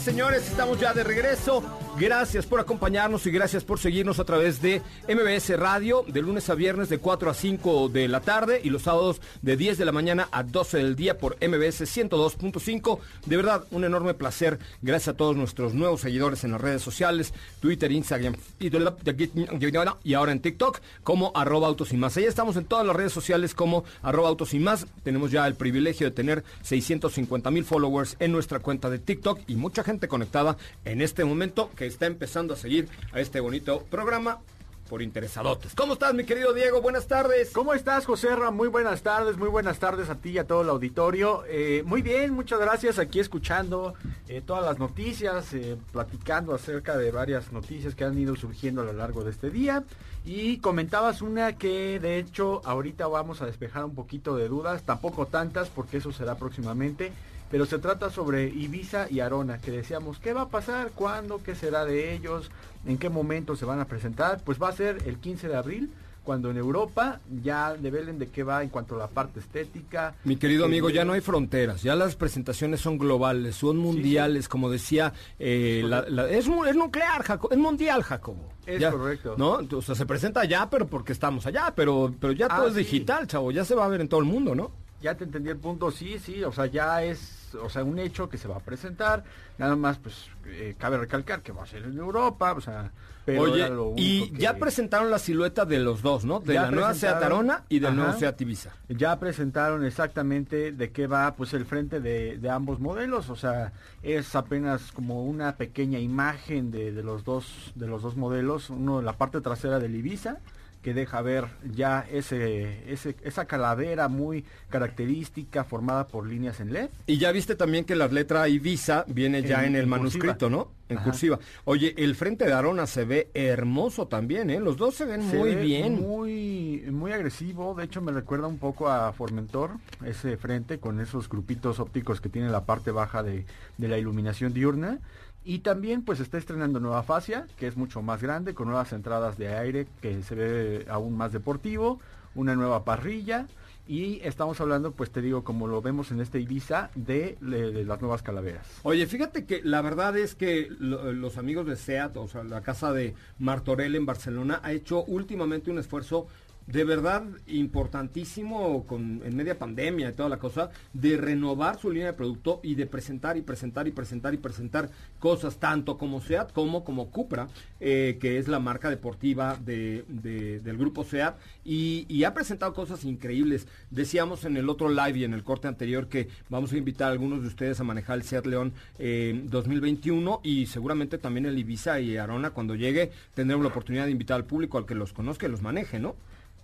[0.00, 1.62] Señores, estamos ya de regreso.
[1.96, 6.56] Gracias por acompañarnos y gracias por seguirnos a través de MBS Radio de lunes a
[6.56, 9.92] viernes de 4 a 5 de la tarde y los sábados de 10 de la
[9.92, 12.98] mañana a 12 del día por MBS 102.5.
[13.26, 14.58] De verdad, un enorme placer.
[14.82, 20.40] Gracias a todos nuestros nuevos seguidores en las redes sociales, Twitter, Instagram y ahora en
[20.40, 22.16] TikTok como arroba autos y más.
[22.16, 24.88] Ahí estamos en todas las redes sociales como arroba autos y más.
[25.04, 29.54] Tenemos ya el privilegio de tener 650 mil followers en nuestra cuenta de TikTok y
[29.54, 34.40] mucha gente conectada en este momento está empezando a seguir a este bonito programa
[34.88, 35.74] por interesadotes.
[35.74, 36.80] ¿Cómo estás, mi querido Diego?
[36.82, 37.50] Buenas tardes.
[37.52, 38.50] ¿Cómo estás, José Ra?
[38.50, 41.42] Muy buenas tardes, muy buenas tardes a ti y a todo el auditorio.
[41.48, 43.94] Eh, muy bien, muchas gracias aquí escuchando
[44.28, 48.84] eh, todas las noticias, eh, platicando acerca de varias noticias que han ido surgiendo a
[48.84, 49.84] lo largo de este día.
[50.26, 55.26] Y comentabas una que de hecho ahorita vamos a despejar un poquito de dudas, tampoco
[55.26, 57.12] tantas porque eso será próximamente
[57.54, 60.90] pero se trata sobre Ibiza y Arona, que decíamos, ¿qué va a pasar?
[60.92, 61.40] ¿Cuándo?
[61.40, 62.50] ¿Qué será de ellos?
[62.84, 64.40] ¿En qué momento se van a presentar?
[64.44, 65.90] Pues va a ser el 15 de abril,
[66.24, 70.16] cuando en Europa ya develen de qué va en cuanto a la parte estética.
[70.24, 74.48] Mi querido Eh, amigo, ya no hay fronteras, ya las presentaciones son globales, son mundiales,
[74.48, 78.48] como decía, eh, la- la- es, es nuclear, Jaco- es mundial, Jacobo.
[78.66, 79.36] Es Ya, correcto.
[79.38, 79.60] ¿No?
[79.78, 82.72] O sea, se presenta allá, pero porque estamos allá, pero, pero ya Ah, todo es
[82.74, 82.80] sí.
[82.80, 84.72] digital, chavo, ya se va a ver en todo el mundo, ¿no?
[85.00, 88.28] Ya te entendí el punto, sí, sí, o sea, ya es, o sea, un hecho
[88.28, 89.24] que se va a presentar,
[89.58, 92.90] nada más, pues, eh, cabe recalcar que va a ser en Europa, o sea,
[93.24, 96.40] pero Oye, y que- ya presentaron la silueta de los dos, ¿no?
[96.40, 98.70] De Ya la nueva Seat Arona y del nuevo Seat Ibiza.
[98.90, 103.72] Ya presentaron exactamente de qué va pues el frente de, de ambos modelos, o sea,
[104.02, 108.98] es apenas como una pequeña imagen de, de los dos de los dos modelos, uno
[108.98, 110.36] en la parte trasera del Ibiza
[110.84, 116.90] que deja ver ya ese, ese esa calavera muy característica formada por líneas en LED.
[117.06, 120.26] Y ya viste también que la letra Ibiza viene ya en, En- el en manuscrito,
[120.38, 120.50] cursiva.
[120.50, 120.68] ¿no?
[120.90, 121.06] En Ajá.
[121.06, 121.38] cursiva.
[121.64, 124.60] Oye, el frente de Arona se ve hermoso también, ¿eh?
[124.60, 125.94] Los dos se ven Se muy ve bien.
[126.02, 127.74] Muy, muy agresivo.
[127.74, 129.70] De hecho, me recuerda un poco a Formentor,
[130.04, 133.46] ese frente con esos grupitos ópticos que tiene la parte baja de,
[133.78, 134.98] de la iluminación diurna.
[135.44, 139.36] Y también pues está estrenando nueva fascia, que es mucho más grande, con nuevas entradas
[139.36, 142.00] de aire, que se ve aún más deportivo,
[142.34, 143.46] una nueva parrilla.
[143.86, 148.22] Y estamos hablando, pues te digo, como lo vemos en este Ibiza, de, las nuevas
[148.22, 148.66] calaveras.
[148.82, 152.62] Oye, fíjate que la verdad es que lo- los amigos de SEAT, o sea, la
[152.62, 156.26] casa de Martorell en Barcelona, ha hecho últimamente un esfuerzo
[156.66, 162.08] de verdad importantísimo con, en media pandemia y toda la cosa, de renovar su línea
[162.08, 166.52] de producto y de presentar y presentar y presentar y presentar cosas tanto como SEAT
[166.52, 167.48] como como Cupra,
[167.80, 173.04] eh, que es la marca deportiva de, de- del grupo SEAT, y, ha presentado cosas
[173.04, 173.66] increíbles.
[173.90, 177.12] Decíamos en el otro live y en el corte anterior que vamos a invitar a
[177.12, 182.00] algunos de ustedes a manejar el SEAT León eh, 2021 y seguramente también el Ibiza
[182.00, 185.46] y Arona cuando llegue tendremos la oportunidad de invitar al público al que los conozca
[185.46, 186.16] y los maneje, ¿no?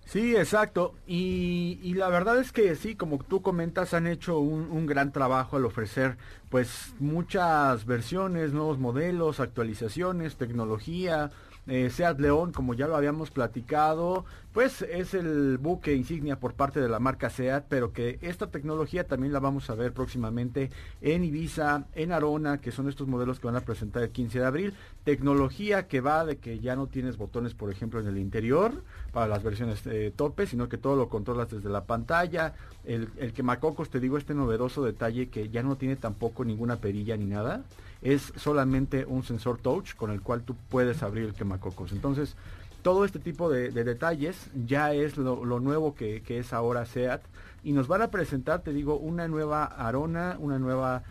[0.05, 0.95] Sí, exacto.
[1.07, 5.13] Y, y la verdad es que sí, como tú comentas, han hecho un, un gran
[5.13, 6.17] trabajo al ofrecer
[6.49, 11.31] pues muchas versiones, nuevos modelos, actualizaciones, tecnología.
[11.71, 16.81] Eh, Seat León, como ya lo habíamos platicado, pues es el buque insignia por parte
[16.81, 21.23] de la marca Seat, pero que esta tecnología también la vamos a ver próximamente en
[21.23, 24.75] Ibiza, en Arona, que son estos modelos que van a presentar el 15 de abril.
[25.05, 28.73] Tecnología que va de que ya no tienes botones, por ejemplo, en el interior
[29.13, 32.55] para las versiones eh, tope, sino que todo lo controlas desde la pantalla.
[32.85, 37.17] El, el quemacocos, te digo, este novedoso detalle que ya no tiene tampoco ninguna perilla
[37.17, 37.63] ni nada.
[38.03, 41.93] Es solamente un sensor touch con el cual tú puedes abrir el quemacocos.
[41.93, 42.37] Entonces,
[42.83, 46.87] todo este tipo de, de detalles ya es lo, lo nuevo que, que es ahora
[46.87, 47.23] SEAT.
[47.63, 51.03] Y nos van a presentar, te digo, una nueva Arona, una nueva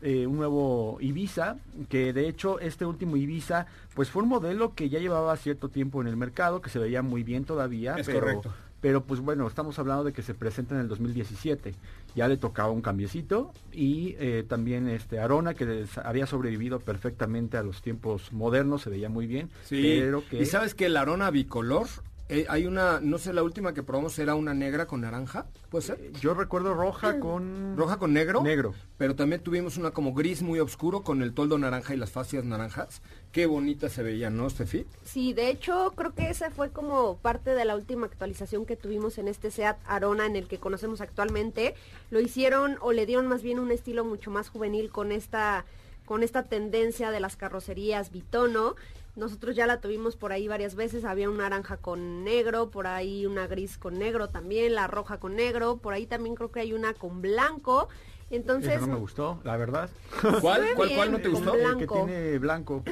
[0.00, 1.56] eh, un nuevo Ibiza,
[1.90, 6.00] que de hecho este último Ibiza, pues fue un modelo que ya llevaba cierto tiempo
[6.00, 8.54] en el mercado, que se veía muy bien todavía, Es pero, correcto.
[8.80, 11.74] Pero pues bueno, estamos hablando de que se presenta en el 2017.
[12.14, 17.62] Ya le tocaba un cambiecito y eh, también este Arona, que había sobrevivido perfectamente a
[17.62, 19.82] los tiempos modernos, se veía muy bien, Sí.
[20.00, 20.40] pero que...
[20.42, 21.86] Y sabes que la arona bicolor,
[22.30, 25.86] eh, hay una, no sé, la última que probamos era una negra con naranja, ¿puede
[25.86, 26.12] ser?
[26.20, 27.74] Yo recuerdo roja con...
[27.76, 28.42] Roja con negro.
[28.42, 28.74] Negro.
[28.98, 32.44] Pero también tuvimos una como gris muy oscuro con el toldo naranja y las fascias
[32.44, 33.00] naranjas.
[33.32, 34.86] Qué bonita se veía, ¿no, Steffi?
[35.04, 39.16] Sí, de hecho creo que esa fue como parte de la última actualización que tuvimos
[39.16, 41.74] en este SEAT Arona en el que conocemos actualmente.
[42.10, 45.64] Lo hicieron o le dieron más bien un estilo mucho más juvenil con esta
[46.04, 48.76] con esta tendencia de las carrocerías bitono.
[49.18, 53.26] Nosotros ya la tuvimos por ahí varias veces, había una naranja con negro, por ahí
[53.26, 56.72] una gris con negro también, la roja con negro, por ahí también creo que hay
[56.72, 57.88] una con blanco.
[58.30, 59.90] Entonces, Esa no me gustó, la verdad.
[60.40, 60.62] ¿Cuál?
[60.76, 61.52] ¿Cuál, cuál no te con gustó?
[61.54, 61.80] blanco.
[61.80, 62.84] El que tiene blanco.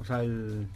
[0.00, 0.66] O sea, el,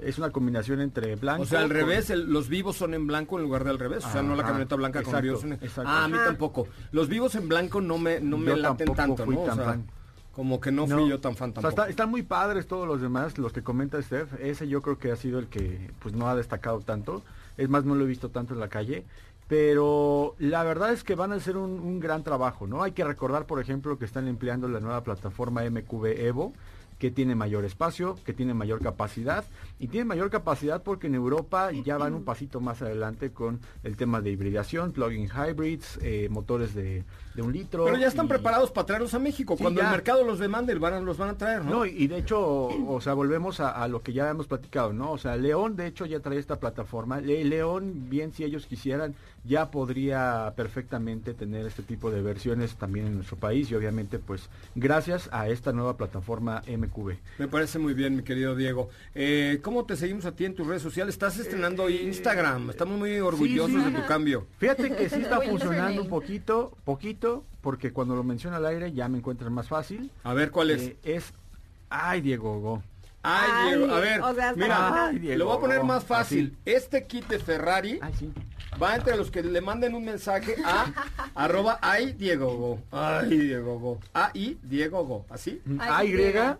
[0.00, 1.42] es una combinación entre blanco.
[1.42, 3.78] O sea, al con- revés, el- los vivos son en blanco en lugar de al
[3.78, 4.04] revés.
[4.06, 5.52] O sea, no la camioneta blanca con exacto, vivos en...
[5.54, 5.82] exacto.
[5.86, 6.66] Ah, a mí tampoco.
[6.92, 9.42] Los vivos en blanco no me, no me Yo laten tanto, fui ¿no?
[9.42, 9.78] O sea.
[10.32, 11.68] Como que no fui yo tan fan O sea, tampoco.
[11.82, 14.32] está- están muy padres todos los demás, los que comenta Steph.
[14.40, 17.22] Ese yo creo que ha sido el que pues no ha destacado tanto.
[17.56, 19.04] Es más, no lo he visto tanto en la calle.
[19.48, 22.84] Pero la verdad es que van a hacer un, un gran trabajo, ¿no?
[22.84, 26.52] Hay que recordar, por ejemplo, que están empleando la nueva plataforma MQB Evo,
[27.00, 29.44] que tiene mayor espacio, que tiene mayor capacidad.
[29.80, 33.96] Y tiene mayor capacidad porque en Europa ya van un pasito más adelante con el
[33.96, 37.02] tema de hibridación, plug-in hybrids, eh, motores de,
[37.34, 37.86] de un litro.
[37.86, 39.56] Pero ya están y- preparados para traerlos a México.
[39.56, 39.86] Sí, Cuando ya.
[39.86, 41.70] el mercado los demande, van a- los van a traer, ¿no?
[41.70, 45.10] No, y de hecho, o sea, volvemos a, a lo que ya hemos platicado, ¿no?
[45.12, 47.22] O sea, León, de hecho, ya trae esta plataforma.
[47.22, 53.06] Le- León, bien si ellos quisieran, ya podría perfectamente tener este tipo de versiones también
[53.06, 56.62] en nuestro país y obviamente, pues, gracias a esta nueva plataforma
[57.38, 58.88] Me parece muy bien, mi querido Diego.
[59.14, 61.14] Eh, ¿Cómo te seguimos a ti en tus redes sociales?
[61.14, 62.70] Estás estrenando Instagram.
[62.70, 63.90] Estamos muy orgullosos Eh, sí.
[63.92, 64.46] de tu cambio.
[64.58, 69.08] Fíjate que sí está funcionando un poquito, poquito, porque cuando lo menciona al aire ya
[69.08, 70.10] me encuentran más fácil.
[70.24, 70.82] A ver, ¿cuál es?
[70.82, 71.32] Eh, es,
[71.88, 72.82] ay, Diego Go.
[73.22, 74.98] Ay, Ay, Diego, a ver, o sea, está mira, cañón.
[75.10, 76.06] Ay, Diego, lo voy a poner más así.
[76.06, 76.56] fácil.
[76.64, 78.32] Este kit de Ferrari Ay, sí.
[78.82, 80.86] va entre los que le manden un mensaje a
[81.34, 82.78] arroba ay Diego Go.
[82.90, 84.00] Ay, Diego Go.
[84.14, 85.26] A-I Diego Go.
[85.28, 85.60] ¿Así?
[85.80, 86.56] Ay, Y.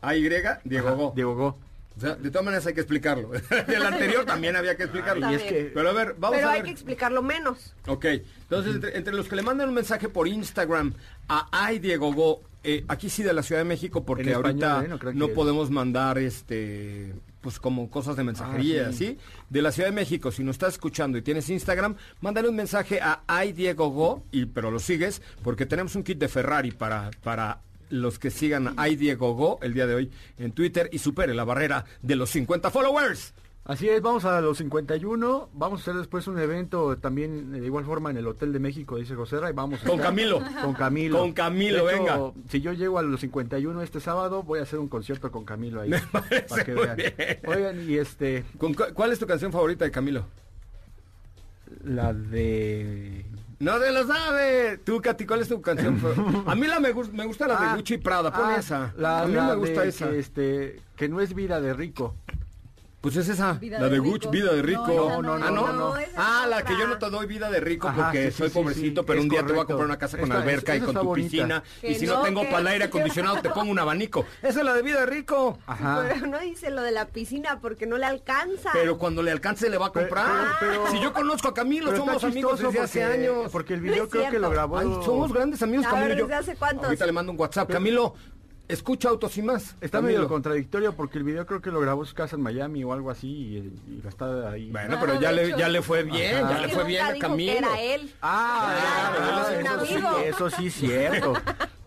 [0.00, 0.28] A-Y
[0.64, 1.12] Diego Ajá, Go.
[1.14, 1.58] Diego Go.
[1.96, 3.32] O sea, de todas maneras hay que explicarlo.
[3.66, 5.32] El anterior también había que explicarlo.
[5.32, 7.74] Y es que Pero a ver, vamos pero a hay que explicarlo menos.
[7.88, 10.94] Ok, entonces entre, entre los que le mandan un mensaje por Instagram
[11.28, 14.88] a Ay Diego Go, eh, aquí sí de la Ciudad de México, porque ahorita ¿eh?
[14.88, 18.98] No creo no que- podemos mandar este pues como cosas de mensajería, Ah, sí.
[18.98, 19.18] ¿sí?
[19.48, 23.00] De la Ciudad de México, si nos estás escuchando y tienes Instagram, mándale un mensaje
[23.00, 27.10] a Ay Diego Go, y, pero lo sigues, porque tenemos un kit de Ferrari para,
[27.22, 31.34] para los que sigan a Diego Go el día de hoy en Twitter y supere
[31.34, 33.34] la barrera de los 50 followers.
[33.64, 37.84] Así es, vamos a los 51, vamos a hacer después un evento también de igual
[37.84, 39.82] forma en el Hotel de México, dice José Ray, vamos.
[39.84, 40.40] a Con Camilo.
[40.62, 41.18] Con Camilo.
[41.18, 42.32] Con Camilo, hecho, venga.
[42.48, 45.82] Si yo llego a los 51 este sábado, voy a hacer un concierto con Camilo
[45.82, 45.90] ahí.
[46.30, 46.96] Me para que muy vean.
[46.96, 47.14] bien.
[47.46, 50.24] Oigan, y este, ¿Con cu- ¿Cuál es tu canción favorita de Camilo?
[51.84, 53.24] la de...
[53.60, 54.78] No se lo sabe.
[54.78, 56.00] Tú, Katy, ¿cuál es tu canción?
[56.46, 58.32] A mí la me, gus- me gusta la de Ah, Gucci Prada.
[58.32, 58.94] Pon ah, esa.
[58.96, 60.08] La, a mí la me gusta de esa.
[60.10, 62.14] Que, este, que no es vida de rico.
[63.00, 64.30] Pues es esa, Vida la de de Gucci, rico.
[64.32, 64.86] vida de rico.
[64.88, 67.48] No, no, ah, no, no, no, es Ah, la que yo no te doy vida
[67.48, 69.66] de rico Ajá, porque sí, soy sí, pobrecito, sí, pero un día te voy a
[69.66, 71.30] comprar una casa con Esta- alberca y con tu bonita.
[71.30, 71.62] piscina.
[71.80, 74.26] Que Y si no, no tengo que- para el aire acondicionado, te pongo un abanico.
[74.42, 75.60] Esa es la de vida de rico.
[75.68, 76.06] Ajá.
[76.12, 78.70] Pero no dice lo de la piscina porque no le alcanza.
[78.72, 80.56] Pero cuando le alcance le va a comprar.
[80.58, 83.48] pero- pero- si yo conozco a Camilo, somos amigos desde hace años.
[83.52, 84.76] Porque el No video creo que lo grabó.
[84.78, 86.28] Ay, somos grandes amigos, Camilo.
[86.82, 87.70] Ahorita le mando un WhatsApp.
[87.70, 88.14] Camilo,
[88.68, 89.74] escucha Autos y Más.
[89.80, 90.18] Está Camilo.
[90.18, 93.10] medio contradictorio porque el video creo que lo grabó su casa en Miami o algo
[93.10, 93.56] así y,
[93.90, 94.70] y lo está ahí.
[94.70, 96.50] Bueno, Ah, pero ya le, hecho- ya le fue bien, Ajá.
[96.54, 97.52] ya le Que fue bien a que Camilo.
[97.52, 98.12] era él.
[98.22, 99.94] Ah, Ah, eso, sí,
[100.26, 101.32] eso sí es cierto.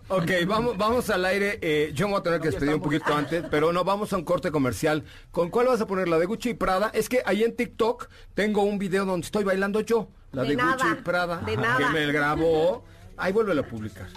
[0.09, 1.57] Ok, vamos, vamos al aire.
[1.61, 4.17] Eh, yo me voy a tener que despedir un poquito antes, pero no, vamos a
[4.17, 5.05] un corte comercial.
[5.31, 6.09] ¿Con cuál vas a poner?
[6.09, 6.91] ¿La de Gucci y Prada?
[6.93, 10.09] Es que ahí en TikTok tengo un video donde estoy bailando yo.
[10.33, 11.37] La de, De Gucci y Prada.
[11.37, 11.89] de que nada.
[11.91, 12.83] me grabó.
[13.17, 14.07] Ahí vuelve a publicar.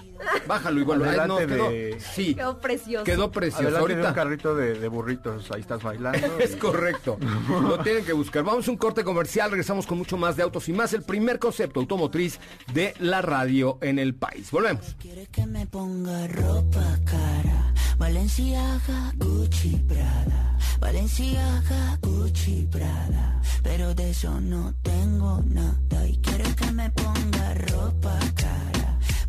[0.46, 1.08] Bájalo y vuelve.
[1.10, 3.04] Ay, no, quedó, de- sí, Quedó precioso.
[3.04, 3.62] quedó precioso.
[3.68, 6.38] Adelante de un Ahorita carrito de, de burritos, ahí estás bailando.
[6.38, 7.18] es y- correcto.
[7.48, 8.42] Lo tienen que buscar.
[8.44, 9.50] Vamos a un corte comercial.
[9.50, 10.92] Regresamos con mucho más de autos y más.
[10.94, 12.38] El primer concepto automotriz
[12.72, 14.50] de la radio en el país.
[14.50, 14.96] Volvemos.
[14.98, 24.40] Quieres que me ponga ropa cara, Valenciaga, Gucci, Prada, Valenciaga, Gucci, Prada, pero de eso
[24.40, 26.06] no tengo nada.
[26.06, 28.83] Y quieres que me ponga ropa cara,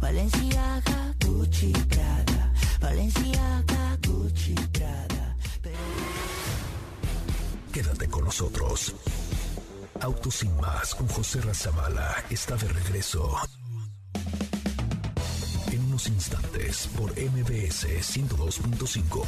[0.05, 5.35] Valenciaga, Gucci, Prada, Valenciaga, Gucci, Prada,
[7.73, 8.93] Quédate con nosotros.
[10.01, 13.35] Autos sin más con José Razabala está de regreso.
[15.71, 19.25] En unos instantes por MBS 102.5.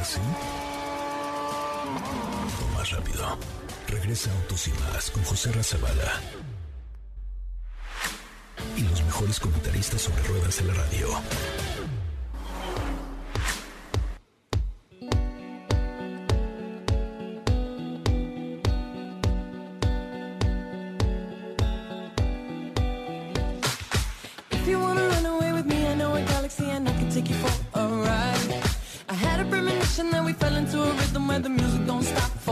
[0.00, 0.20] ¿Así?
[2.60, 3.61] O más rápido.
[3.92, 6.20] Regresa Autos y más con José Razabala.
[8.74, 11.08] Y los mejores comentaristas sobre ruedas de la radio.
[24.52, 27.28] If you wanna run away with me, I know a galaxy and I can take
[27.28, 28.62] you for a ride.
[29.10, 32.30] I had a premonition that we fell into a rhythm where the music don't stop
[32.46, 32.51] for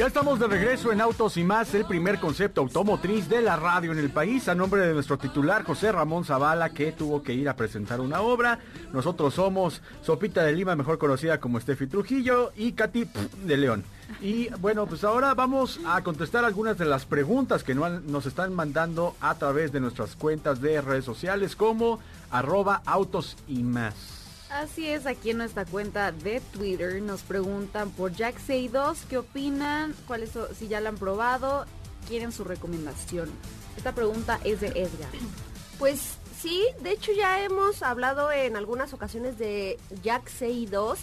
[0.00, 3.92] Ya estamos de regreso en Autos y Más, el primer concepto automotriz de la radio
[3.92, 7.46] en el país, a nombre de nuestro titular José Ramón Zavala, que tuvo que ir
[7.50, 8.60] a presentar una obra.
[8.94, 13.08] Nosotros somos Sopita de Lima, mejor conocida como Steffi Trujillo, y Katy
[13.44, 13.84] de León.
[14.22, 19.16] Y bueno, pues ahora vamos a contestar algunas de las preguntas que nos están mandando
[19.20, 24.19] a través de nuestras cuentas de redes sociales como arroba autos y más.
[24.50, 29.94] Así es, aquí en nuestra cuenta de Twitter nos preguntan por Jack 2 ¿qué opinan?
[30.08, 31.66] ¿Cuál es, su- si ya la han probado?
[32.08, 33.30] ¿Quieren su recomendación?
[33.76, 35.10] Esta pregunta es de Edgar.
[35.78, 40.96] Pues sí, de hecho ya hemos hablado en algunas ocasiones de Jack CI2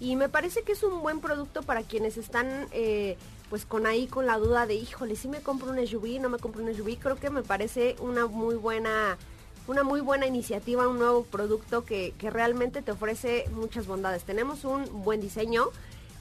[0.00, 3.16] y me parece que es un buen producto para quienes están eh,
[3.48, 6.36] pues con ahí con la duda de híjole, si me compro un SUV, no me
[6.36, 9.16] compro un SUV, creo que me parece una muy buena
[9.68, 14.24] una muy buena iniciativa, un nuevo producto que, que realmente te ofrece muchas bondades.
[14.24, 15.66] Tenemos un buen diseño,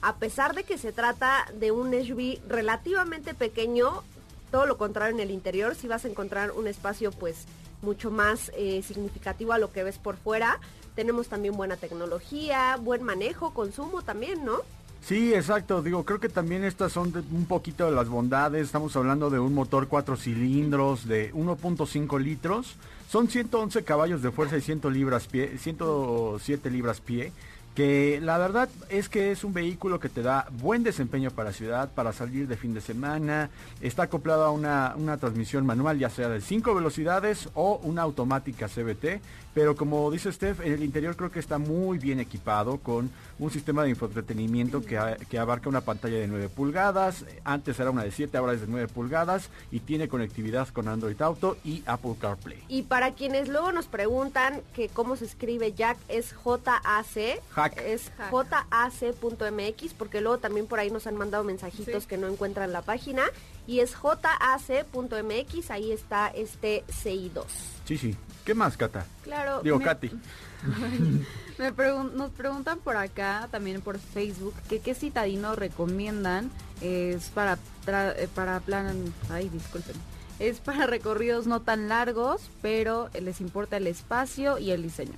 [0.01, 4.03] a pesar de que se trata de un SUV relativamente pequeño,
[4.51, 7.45] todo lo contrario en el interior, si vas a encontrar un espacio pues
[7.81, 10.59] mucho más eh, significativo a lo que ves por fuera.
[10.95, 14.57] Tenemos también buena tecnología, buen manejo, consumo también, ¿no?
[15.07, 15.81] Sí, exacto.
[15.81, 18.65] Digo, creo que también estas son un poquito de las bondades.
[18.65, 22.75] Estamos hablando de un motor 4 cilindros de 1.5 litros.
[23.09, 27.31] Son 111 caballos de fuerza y 100 libras pie, 107 libras pie.
[27.77, 31.91] Que la verdad es que es un vehículo que te da buen desempeño para ciudad,
[31.93, 33.51] para salir de fin de semana.
[33.81, 38.67] Está acoplado a una, una transmisión manual, ya sea de 5 velocidades o una automática
[38.67, 39.21] CBT.
[39.53, 43.09] Pero como dice Steph, en el interior creo que está muy bien equipado con
[43.39, 44.99] un sistema de infoentretenimiento que,
[45.29, 47.25] que abarca una pantalla de 9 pulgadas.
[47.43, 51.19] Antes era una de 7, ahora es de 9 pulgadas y tiene conectividad con Android
[51.23, 52.63] Auto y Apple CarPlay.
[52.67, 57.41] Y para quienes luego nos preguntan que cómo se escribe Jack, es J-A-C.
[57.75, 57.81] Hack.
[57.85, 58.11] Es.
[58.31, 62.09] JAC.mx, porque luego también por ahí nos han mandado mensajitos Sí.
[62.09, 63.23] que no encuentran la página.
[63.67, 67.43] Y es JAC.mx, ahí está este CI2.
[67.85, 68.15] Sí, sí.
[68.45, 69.05] ¿Qué más, Cata?
[69.23, 69.61] Claro.
[69.61, 70.11] Digo, me- Katy.
[71.57, 76.49] Me pregun- nos preguntan por acá, también por Facebook, que qué citadino recomiendan
[76.81, 79.95] es para tra- eh, para plan, ay disculpen,
[80.39, 85.17] Es para recorridos no tan largos, pero les importa el espacio y el diseño.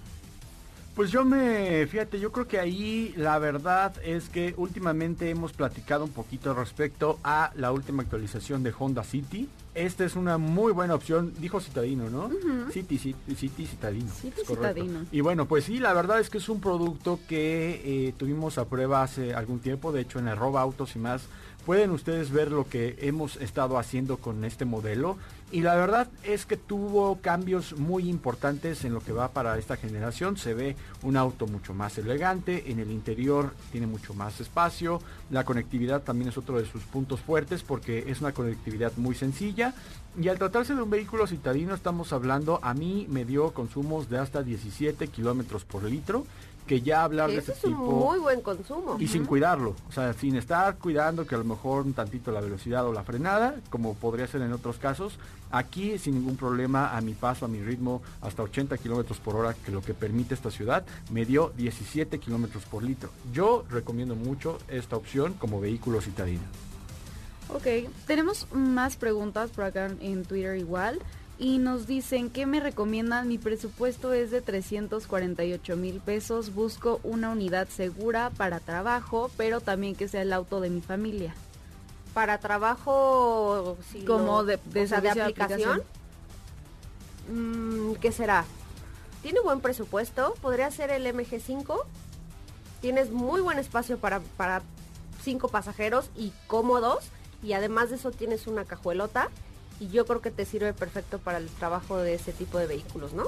[0.96, 6.04] Pues yo me, fíjate, yo creo que ahí la verdad es que últimamente hemos platicado
[6.04, 9.48] un poquito respecto a la última actualización de Honda City.
[9.76, 12.30] Esta es una muy buena opción, dijo Citadino, ¿no?
[12.72, 14.12] City, City, City Citadino.
[14.12, 14.82] City es correcto.
[14.82, 15.06] Citadino.
[15.12, 18.66] Y bueno, pues sí, la verdad es que es un producto que eh, tuvimos a
[18.66, 21.22] prueba hace algún tiempo, de hecho en arroba autos y más.
[21.70, 25.20] Pueden ustedes ver lo que hemos estado haciendo con este modelo
[25.52, 29.78] y la verdad es que tuvo cambios muy importantes en lo que va para esta
[29.78, 30.36] generación.
[30.36, 35.00] Se ve un auto mucho más elegante, en el interior tiene mucho más espacio,
[35.30, 39.76] la conectividad también es otro de sus puntos fuertes porque es una conectividad muy sencilla.
[40.20, 44.18] Y al tratarse de un vehículo citadino estamos hablando, a mí me dio consumos de
[44.18, 46.26] hasta 17 kilómetros por litro
[46.70, 48.96] que ya hablar de este es un tipo muy buen consumo.
[49.00, 52.42] y sin cuidarlo, o sea, sin estar cuidando que a lo mejor un tantito la
[52.42, 55.18] velocidad o la frenada, como podría ser en otros casos,
[55.50, 59.56] aquí sin ningún problema a mi paso, a mi ritmo, hasta 80 kilómetros por hora,
[59.66, 63.10] que lo que permite esta ciudad, me dio 17 kilómetros por litro.
[63.34, 66.44] Yo recomiendo mucho esta opción como vehículo citadino.
[67.52, 71.00] Ok, tenemos más preguntas por acá en Twitter igual.
[71.40, 77.30] Y nos dicen que me recomiendan, mi presupuesto es de 348 mil pesos, busco una
[77.30, 81.34] unidad segura para trabajo, pero también que sea el auto de mi familia.
[82.14, 85.84] Para trabajo, si Como lo- de- de o sea, de servicio de aplicación,
[87.32, 88.44] mm, ¿qué será?
[89.22, 91.86] Tiene buen presupuesto, podría ser el MG5.
[92.82, 94.62] Tienes muy buen espacio para, para
[95.24, 97.06] cinco pasajeros y cómodos.
[97.44, 99.30] Y además de eso tienes una cajuelota.
[99.80, 103.14] Y yo creo que te sirve perfecto para el trabajo de ese tipo de vehículos,
[103.14, 103.26] ¿no?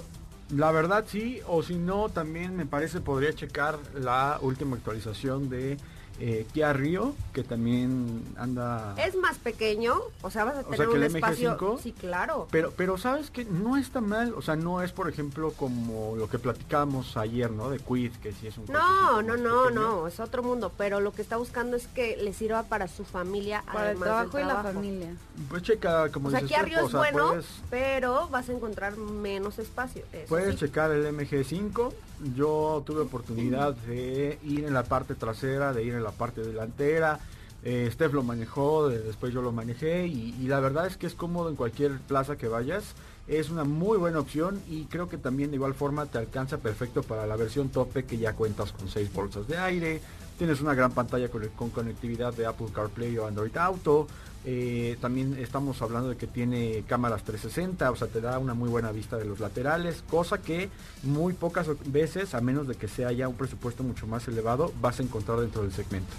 [0.55, 5.77] La verdad sí, o si no, también me parece podría checar la última actualización de
[6.19, 8.93] eh, Kia Rio, que también anda...
[8.97, 11.57] Es más pequeño, o sea, vas a O tener sea, que un el espacio.
[11.57, 11.79] MG5.
[11.81, 12.47] Sí, claro.
[12.51, 16.29] Pero, pero sabes que no está mal, o sea, no es por ejemplo como lo
[16.29, 17.69] que platicábamos ayer, ¿no?
[17.69, 19.69] De Quid, que sí es un No, no, no, pequeño.
[19.81, 23.03] no, es otro mundo, pero lo que está buscando es que le sirva para su
[23.03, 24.73] familia, Para el además trabajo del y la trabajo.
[24.75, 25.13] familia.
[25.49, 28.27] Pues checa, como O sea, dices aquí tú, arriba o es sea, bueno, puedes, pero
[28.29, 30.03] vas a encontrar menos espacio.
[30.13, 30.59] eso puedes sí.
[30.65, 31.91] checar el MG5.
[32.35, 37.19] Yo tuve oportunidad de ir en la parte trasera, de ir en la parte delantera.
[37.63, 41.07] Eh, Steph lo manejó, de- después yo lo manejé y, y la verdad es que
[41.07, 42.93] es cómodo en cualquier plaza que vayas.
[43.27, 47.03] Es una muy buena opción y creo que también de igual forma te alcanza perfecto
[47.03, 50.01] para la versión tope que ya cuentas con 6 bolsas de aire.
[50.37, 54.07] Tienes una gran pantalla con, con conectividad de Apple CarPlay o Android Auto.
[54.43, 58.69] Eh, también estamos hablando de que tiene cámaras 360, o sea, te da una muy
[58.69, 60.69] buena vista de los laterales, cosa que
[61.03, 64.99] muy pocas veces, a menos de que sea ya un presupuesto mucho más elevado, vas
[64.99, 66.11] a encontrar dentro del segmento.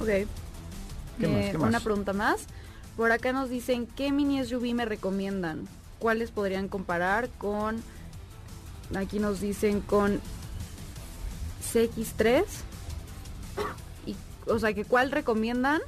[0.00, 0.06] Ok.
[0.06, 1.44] ¿Qué más?
[1.44, 1.68] Eh, ¿Qué más?
[1.68, 2.46] Una pregunta más.
[2.96, 5.68] Por acá nos dicen, ¿qué mini SUV me recomiendan?
[5.98, 7.82] ¿Cuáles podrían comparar con...
[8.96, 10.18] Aquí nos dicen con
[11.72, 12.44] CX3.
[14.06, 14.16] Y,
[14.46, 15.82] o sea, que ¿cuál recomiendan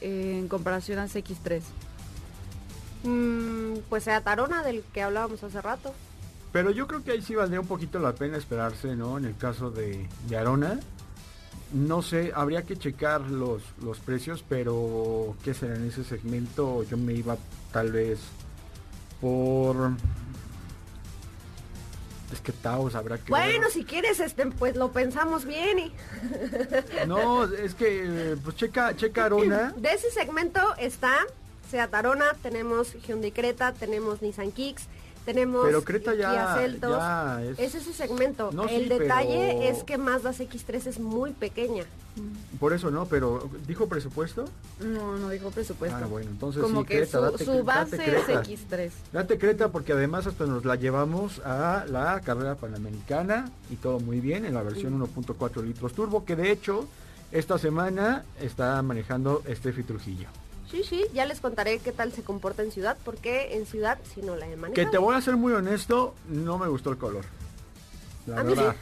[0.00, 1.62] en comparación al CX3?
[3.04, 5.94] Mm, pues sea Tarona del que hablábamos hace rato.
[6.52, 9.18] Pero yo creo que ahí sí valdría un poquito la pena esperarse, ¿no?
[9.18, 10.80] En el caso de, de Arona.
[11.72, 16.82] No sé, habría que checar los, los precios, pero ¿qué será en ese segmento?
[16.82, 17.36] Yo me iba
[17.72, 18.18] tal vez
[19.20, 19.92] por...
[22.32, 23.30] Es que Taos habrá que...
[23.30, 23.70] Bueno, ver.
[23.70, 25.92] si quieres, este, pues lo pensamos bien y
[27.06, 29.72] No, es que pues checa, checa Arona.
[29.76, 31.14] de ese segmento está
[31.70, 34.86] Seat Arona, tenemos Hyundai Creta, tenemos Nissan Kicks,
[35.24, 37.74] tenemos Pero Creta ya- Kia ya es- es...
[37.74, 38.50] ese segmento.
[38.52, 41.84] No, El sí, detalle pero- es que Mazda CX-3 es muy pequeña.
[42.58, 44.44] Por eso no, pero ¿dijo presupuesto?
[44.80, 45.96] No, no dijo presupuesto.
[46.02, 48.42] Ah, bueno, entonces Como sí, que Creta, su, date- su date base es Creta.
[48.42, 48.90] X3.
[49.12, 54.20] Date Creta porque además hasta nos la llevamos a la carrera panamericana y todo muy
[54.20, 56.86] bien en la versión 1.4 litros turbo que de hecho
[57.32, 60.28] esta semana está manejando Steffi Trujillo.
[60.70, 64.22] Sí, sí, ya les contaré qué tal se comporta en ciudad, porque en ciudad si
[64.22, 64.90] no la he Que manejado.
[64.90, 67.24] te voy a ser muy honesto, no me gustó el color.
[68.26, 68.58] La A mí sí.
[68.60, 68.76] verdad,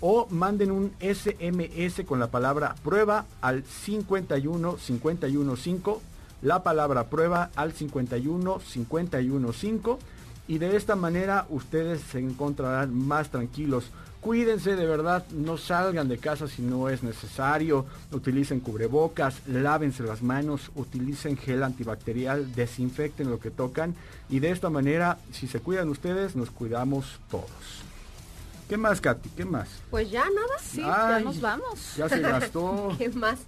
[0.00, 6.02] o manden un SMS con la palabra prueba al 51 51 5,
[6.42, 9.98] la palabra prueba al 51 51 5
[10.48, 13.90] y de esta manera ustedes se encontrarán más tranquilos.
[14.20, 20.22] Cuídense de verdad, no salgan de casa si no es necesario, utilicen cubrebocas, lávense las
[20.22, 23.94] manos, utilicen gel antibacterial, desinfecten lo que tocan
[24.28, 27.86] y de esta manera, si se cuidan ustedes, nos cuidamos todos.
[28.68, 29.28] ¿Qué más, Katy?
[29.30, 29.68] ¿Qué más?
[29.90, 30.58] Pues ya nada.
[30.60, 31.94] Sí, ya nos vamos.
[31.96, 32.94] Ya se gastó.
[32.98, 33.38] ¿Qué más?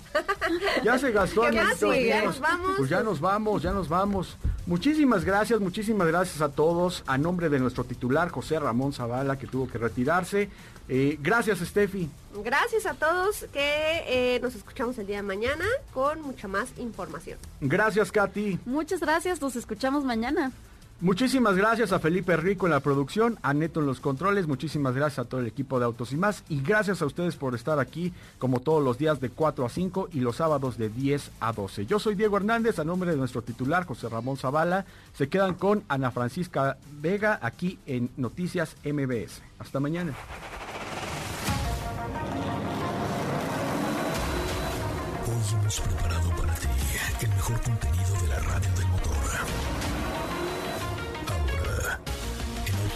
[0.84, 2.06] Ya se gastó, ¿Qué más sigue?
[2.06, 2.74] ¿Ya nos vamos?
[2.76, 4.36] Pues ya nos vamos, ya nos vamos.
[4.66, 7.02] Muchísimas gracias, muchísimas gracias a todos.
[7.06, 10.50] A nombre de nuestro titular, José Ramón Zavala, que tuvo que retirarse.
[10.88, 12.08] Eh, gracias, Steffi.
[12.44, 17.38] Gracias a todos que eh, nos escuchamos el día de mañana con mucha más información.
[17.60, 18.60] Gracias, Katy.
[18.64, 20.52] Muchas gracias, nos escuchamos mañana.
[21.00, 25.20] Muchísimas gracias a Felipe Rico en la producción, a Neto en los controles, muchísimas gracias
[25.20, 28.12] a todo el equipo de Autos y más y gracias a ustedes por estar aquí
[28.38, 31.86] como todos los días de 4 a 5 y los sábados de 10 a 12.
[31.86, 35.84] Yo soy Diego Hernández, a nombre de nuestro titular José Ramón Zavala, se quedan con
[35.86, 39.40] Ana Francisca Vega aquí en Noticias MBS.
[39.60, 40.14] Hasta mañana.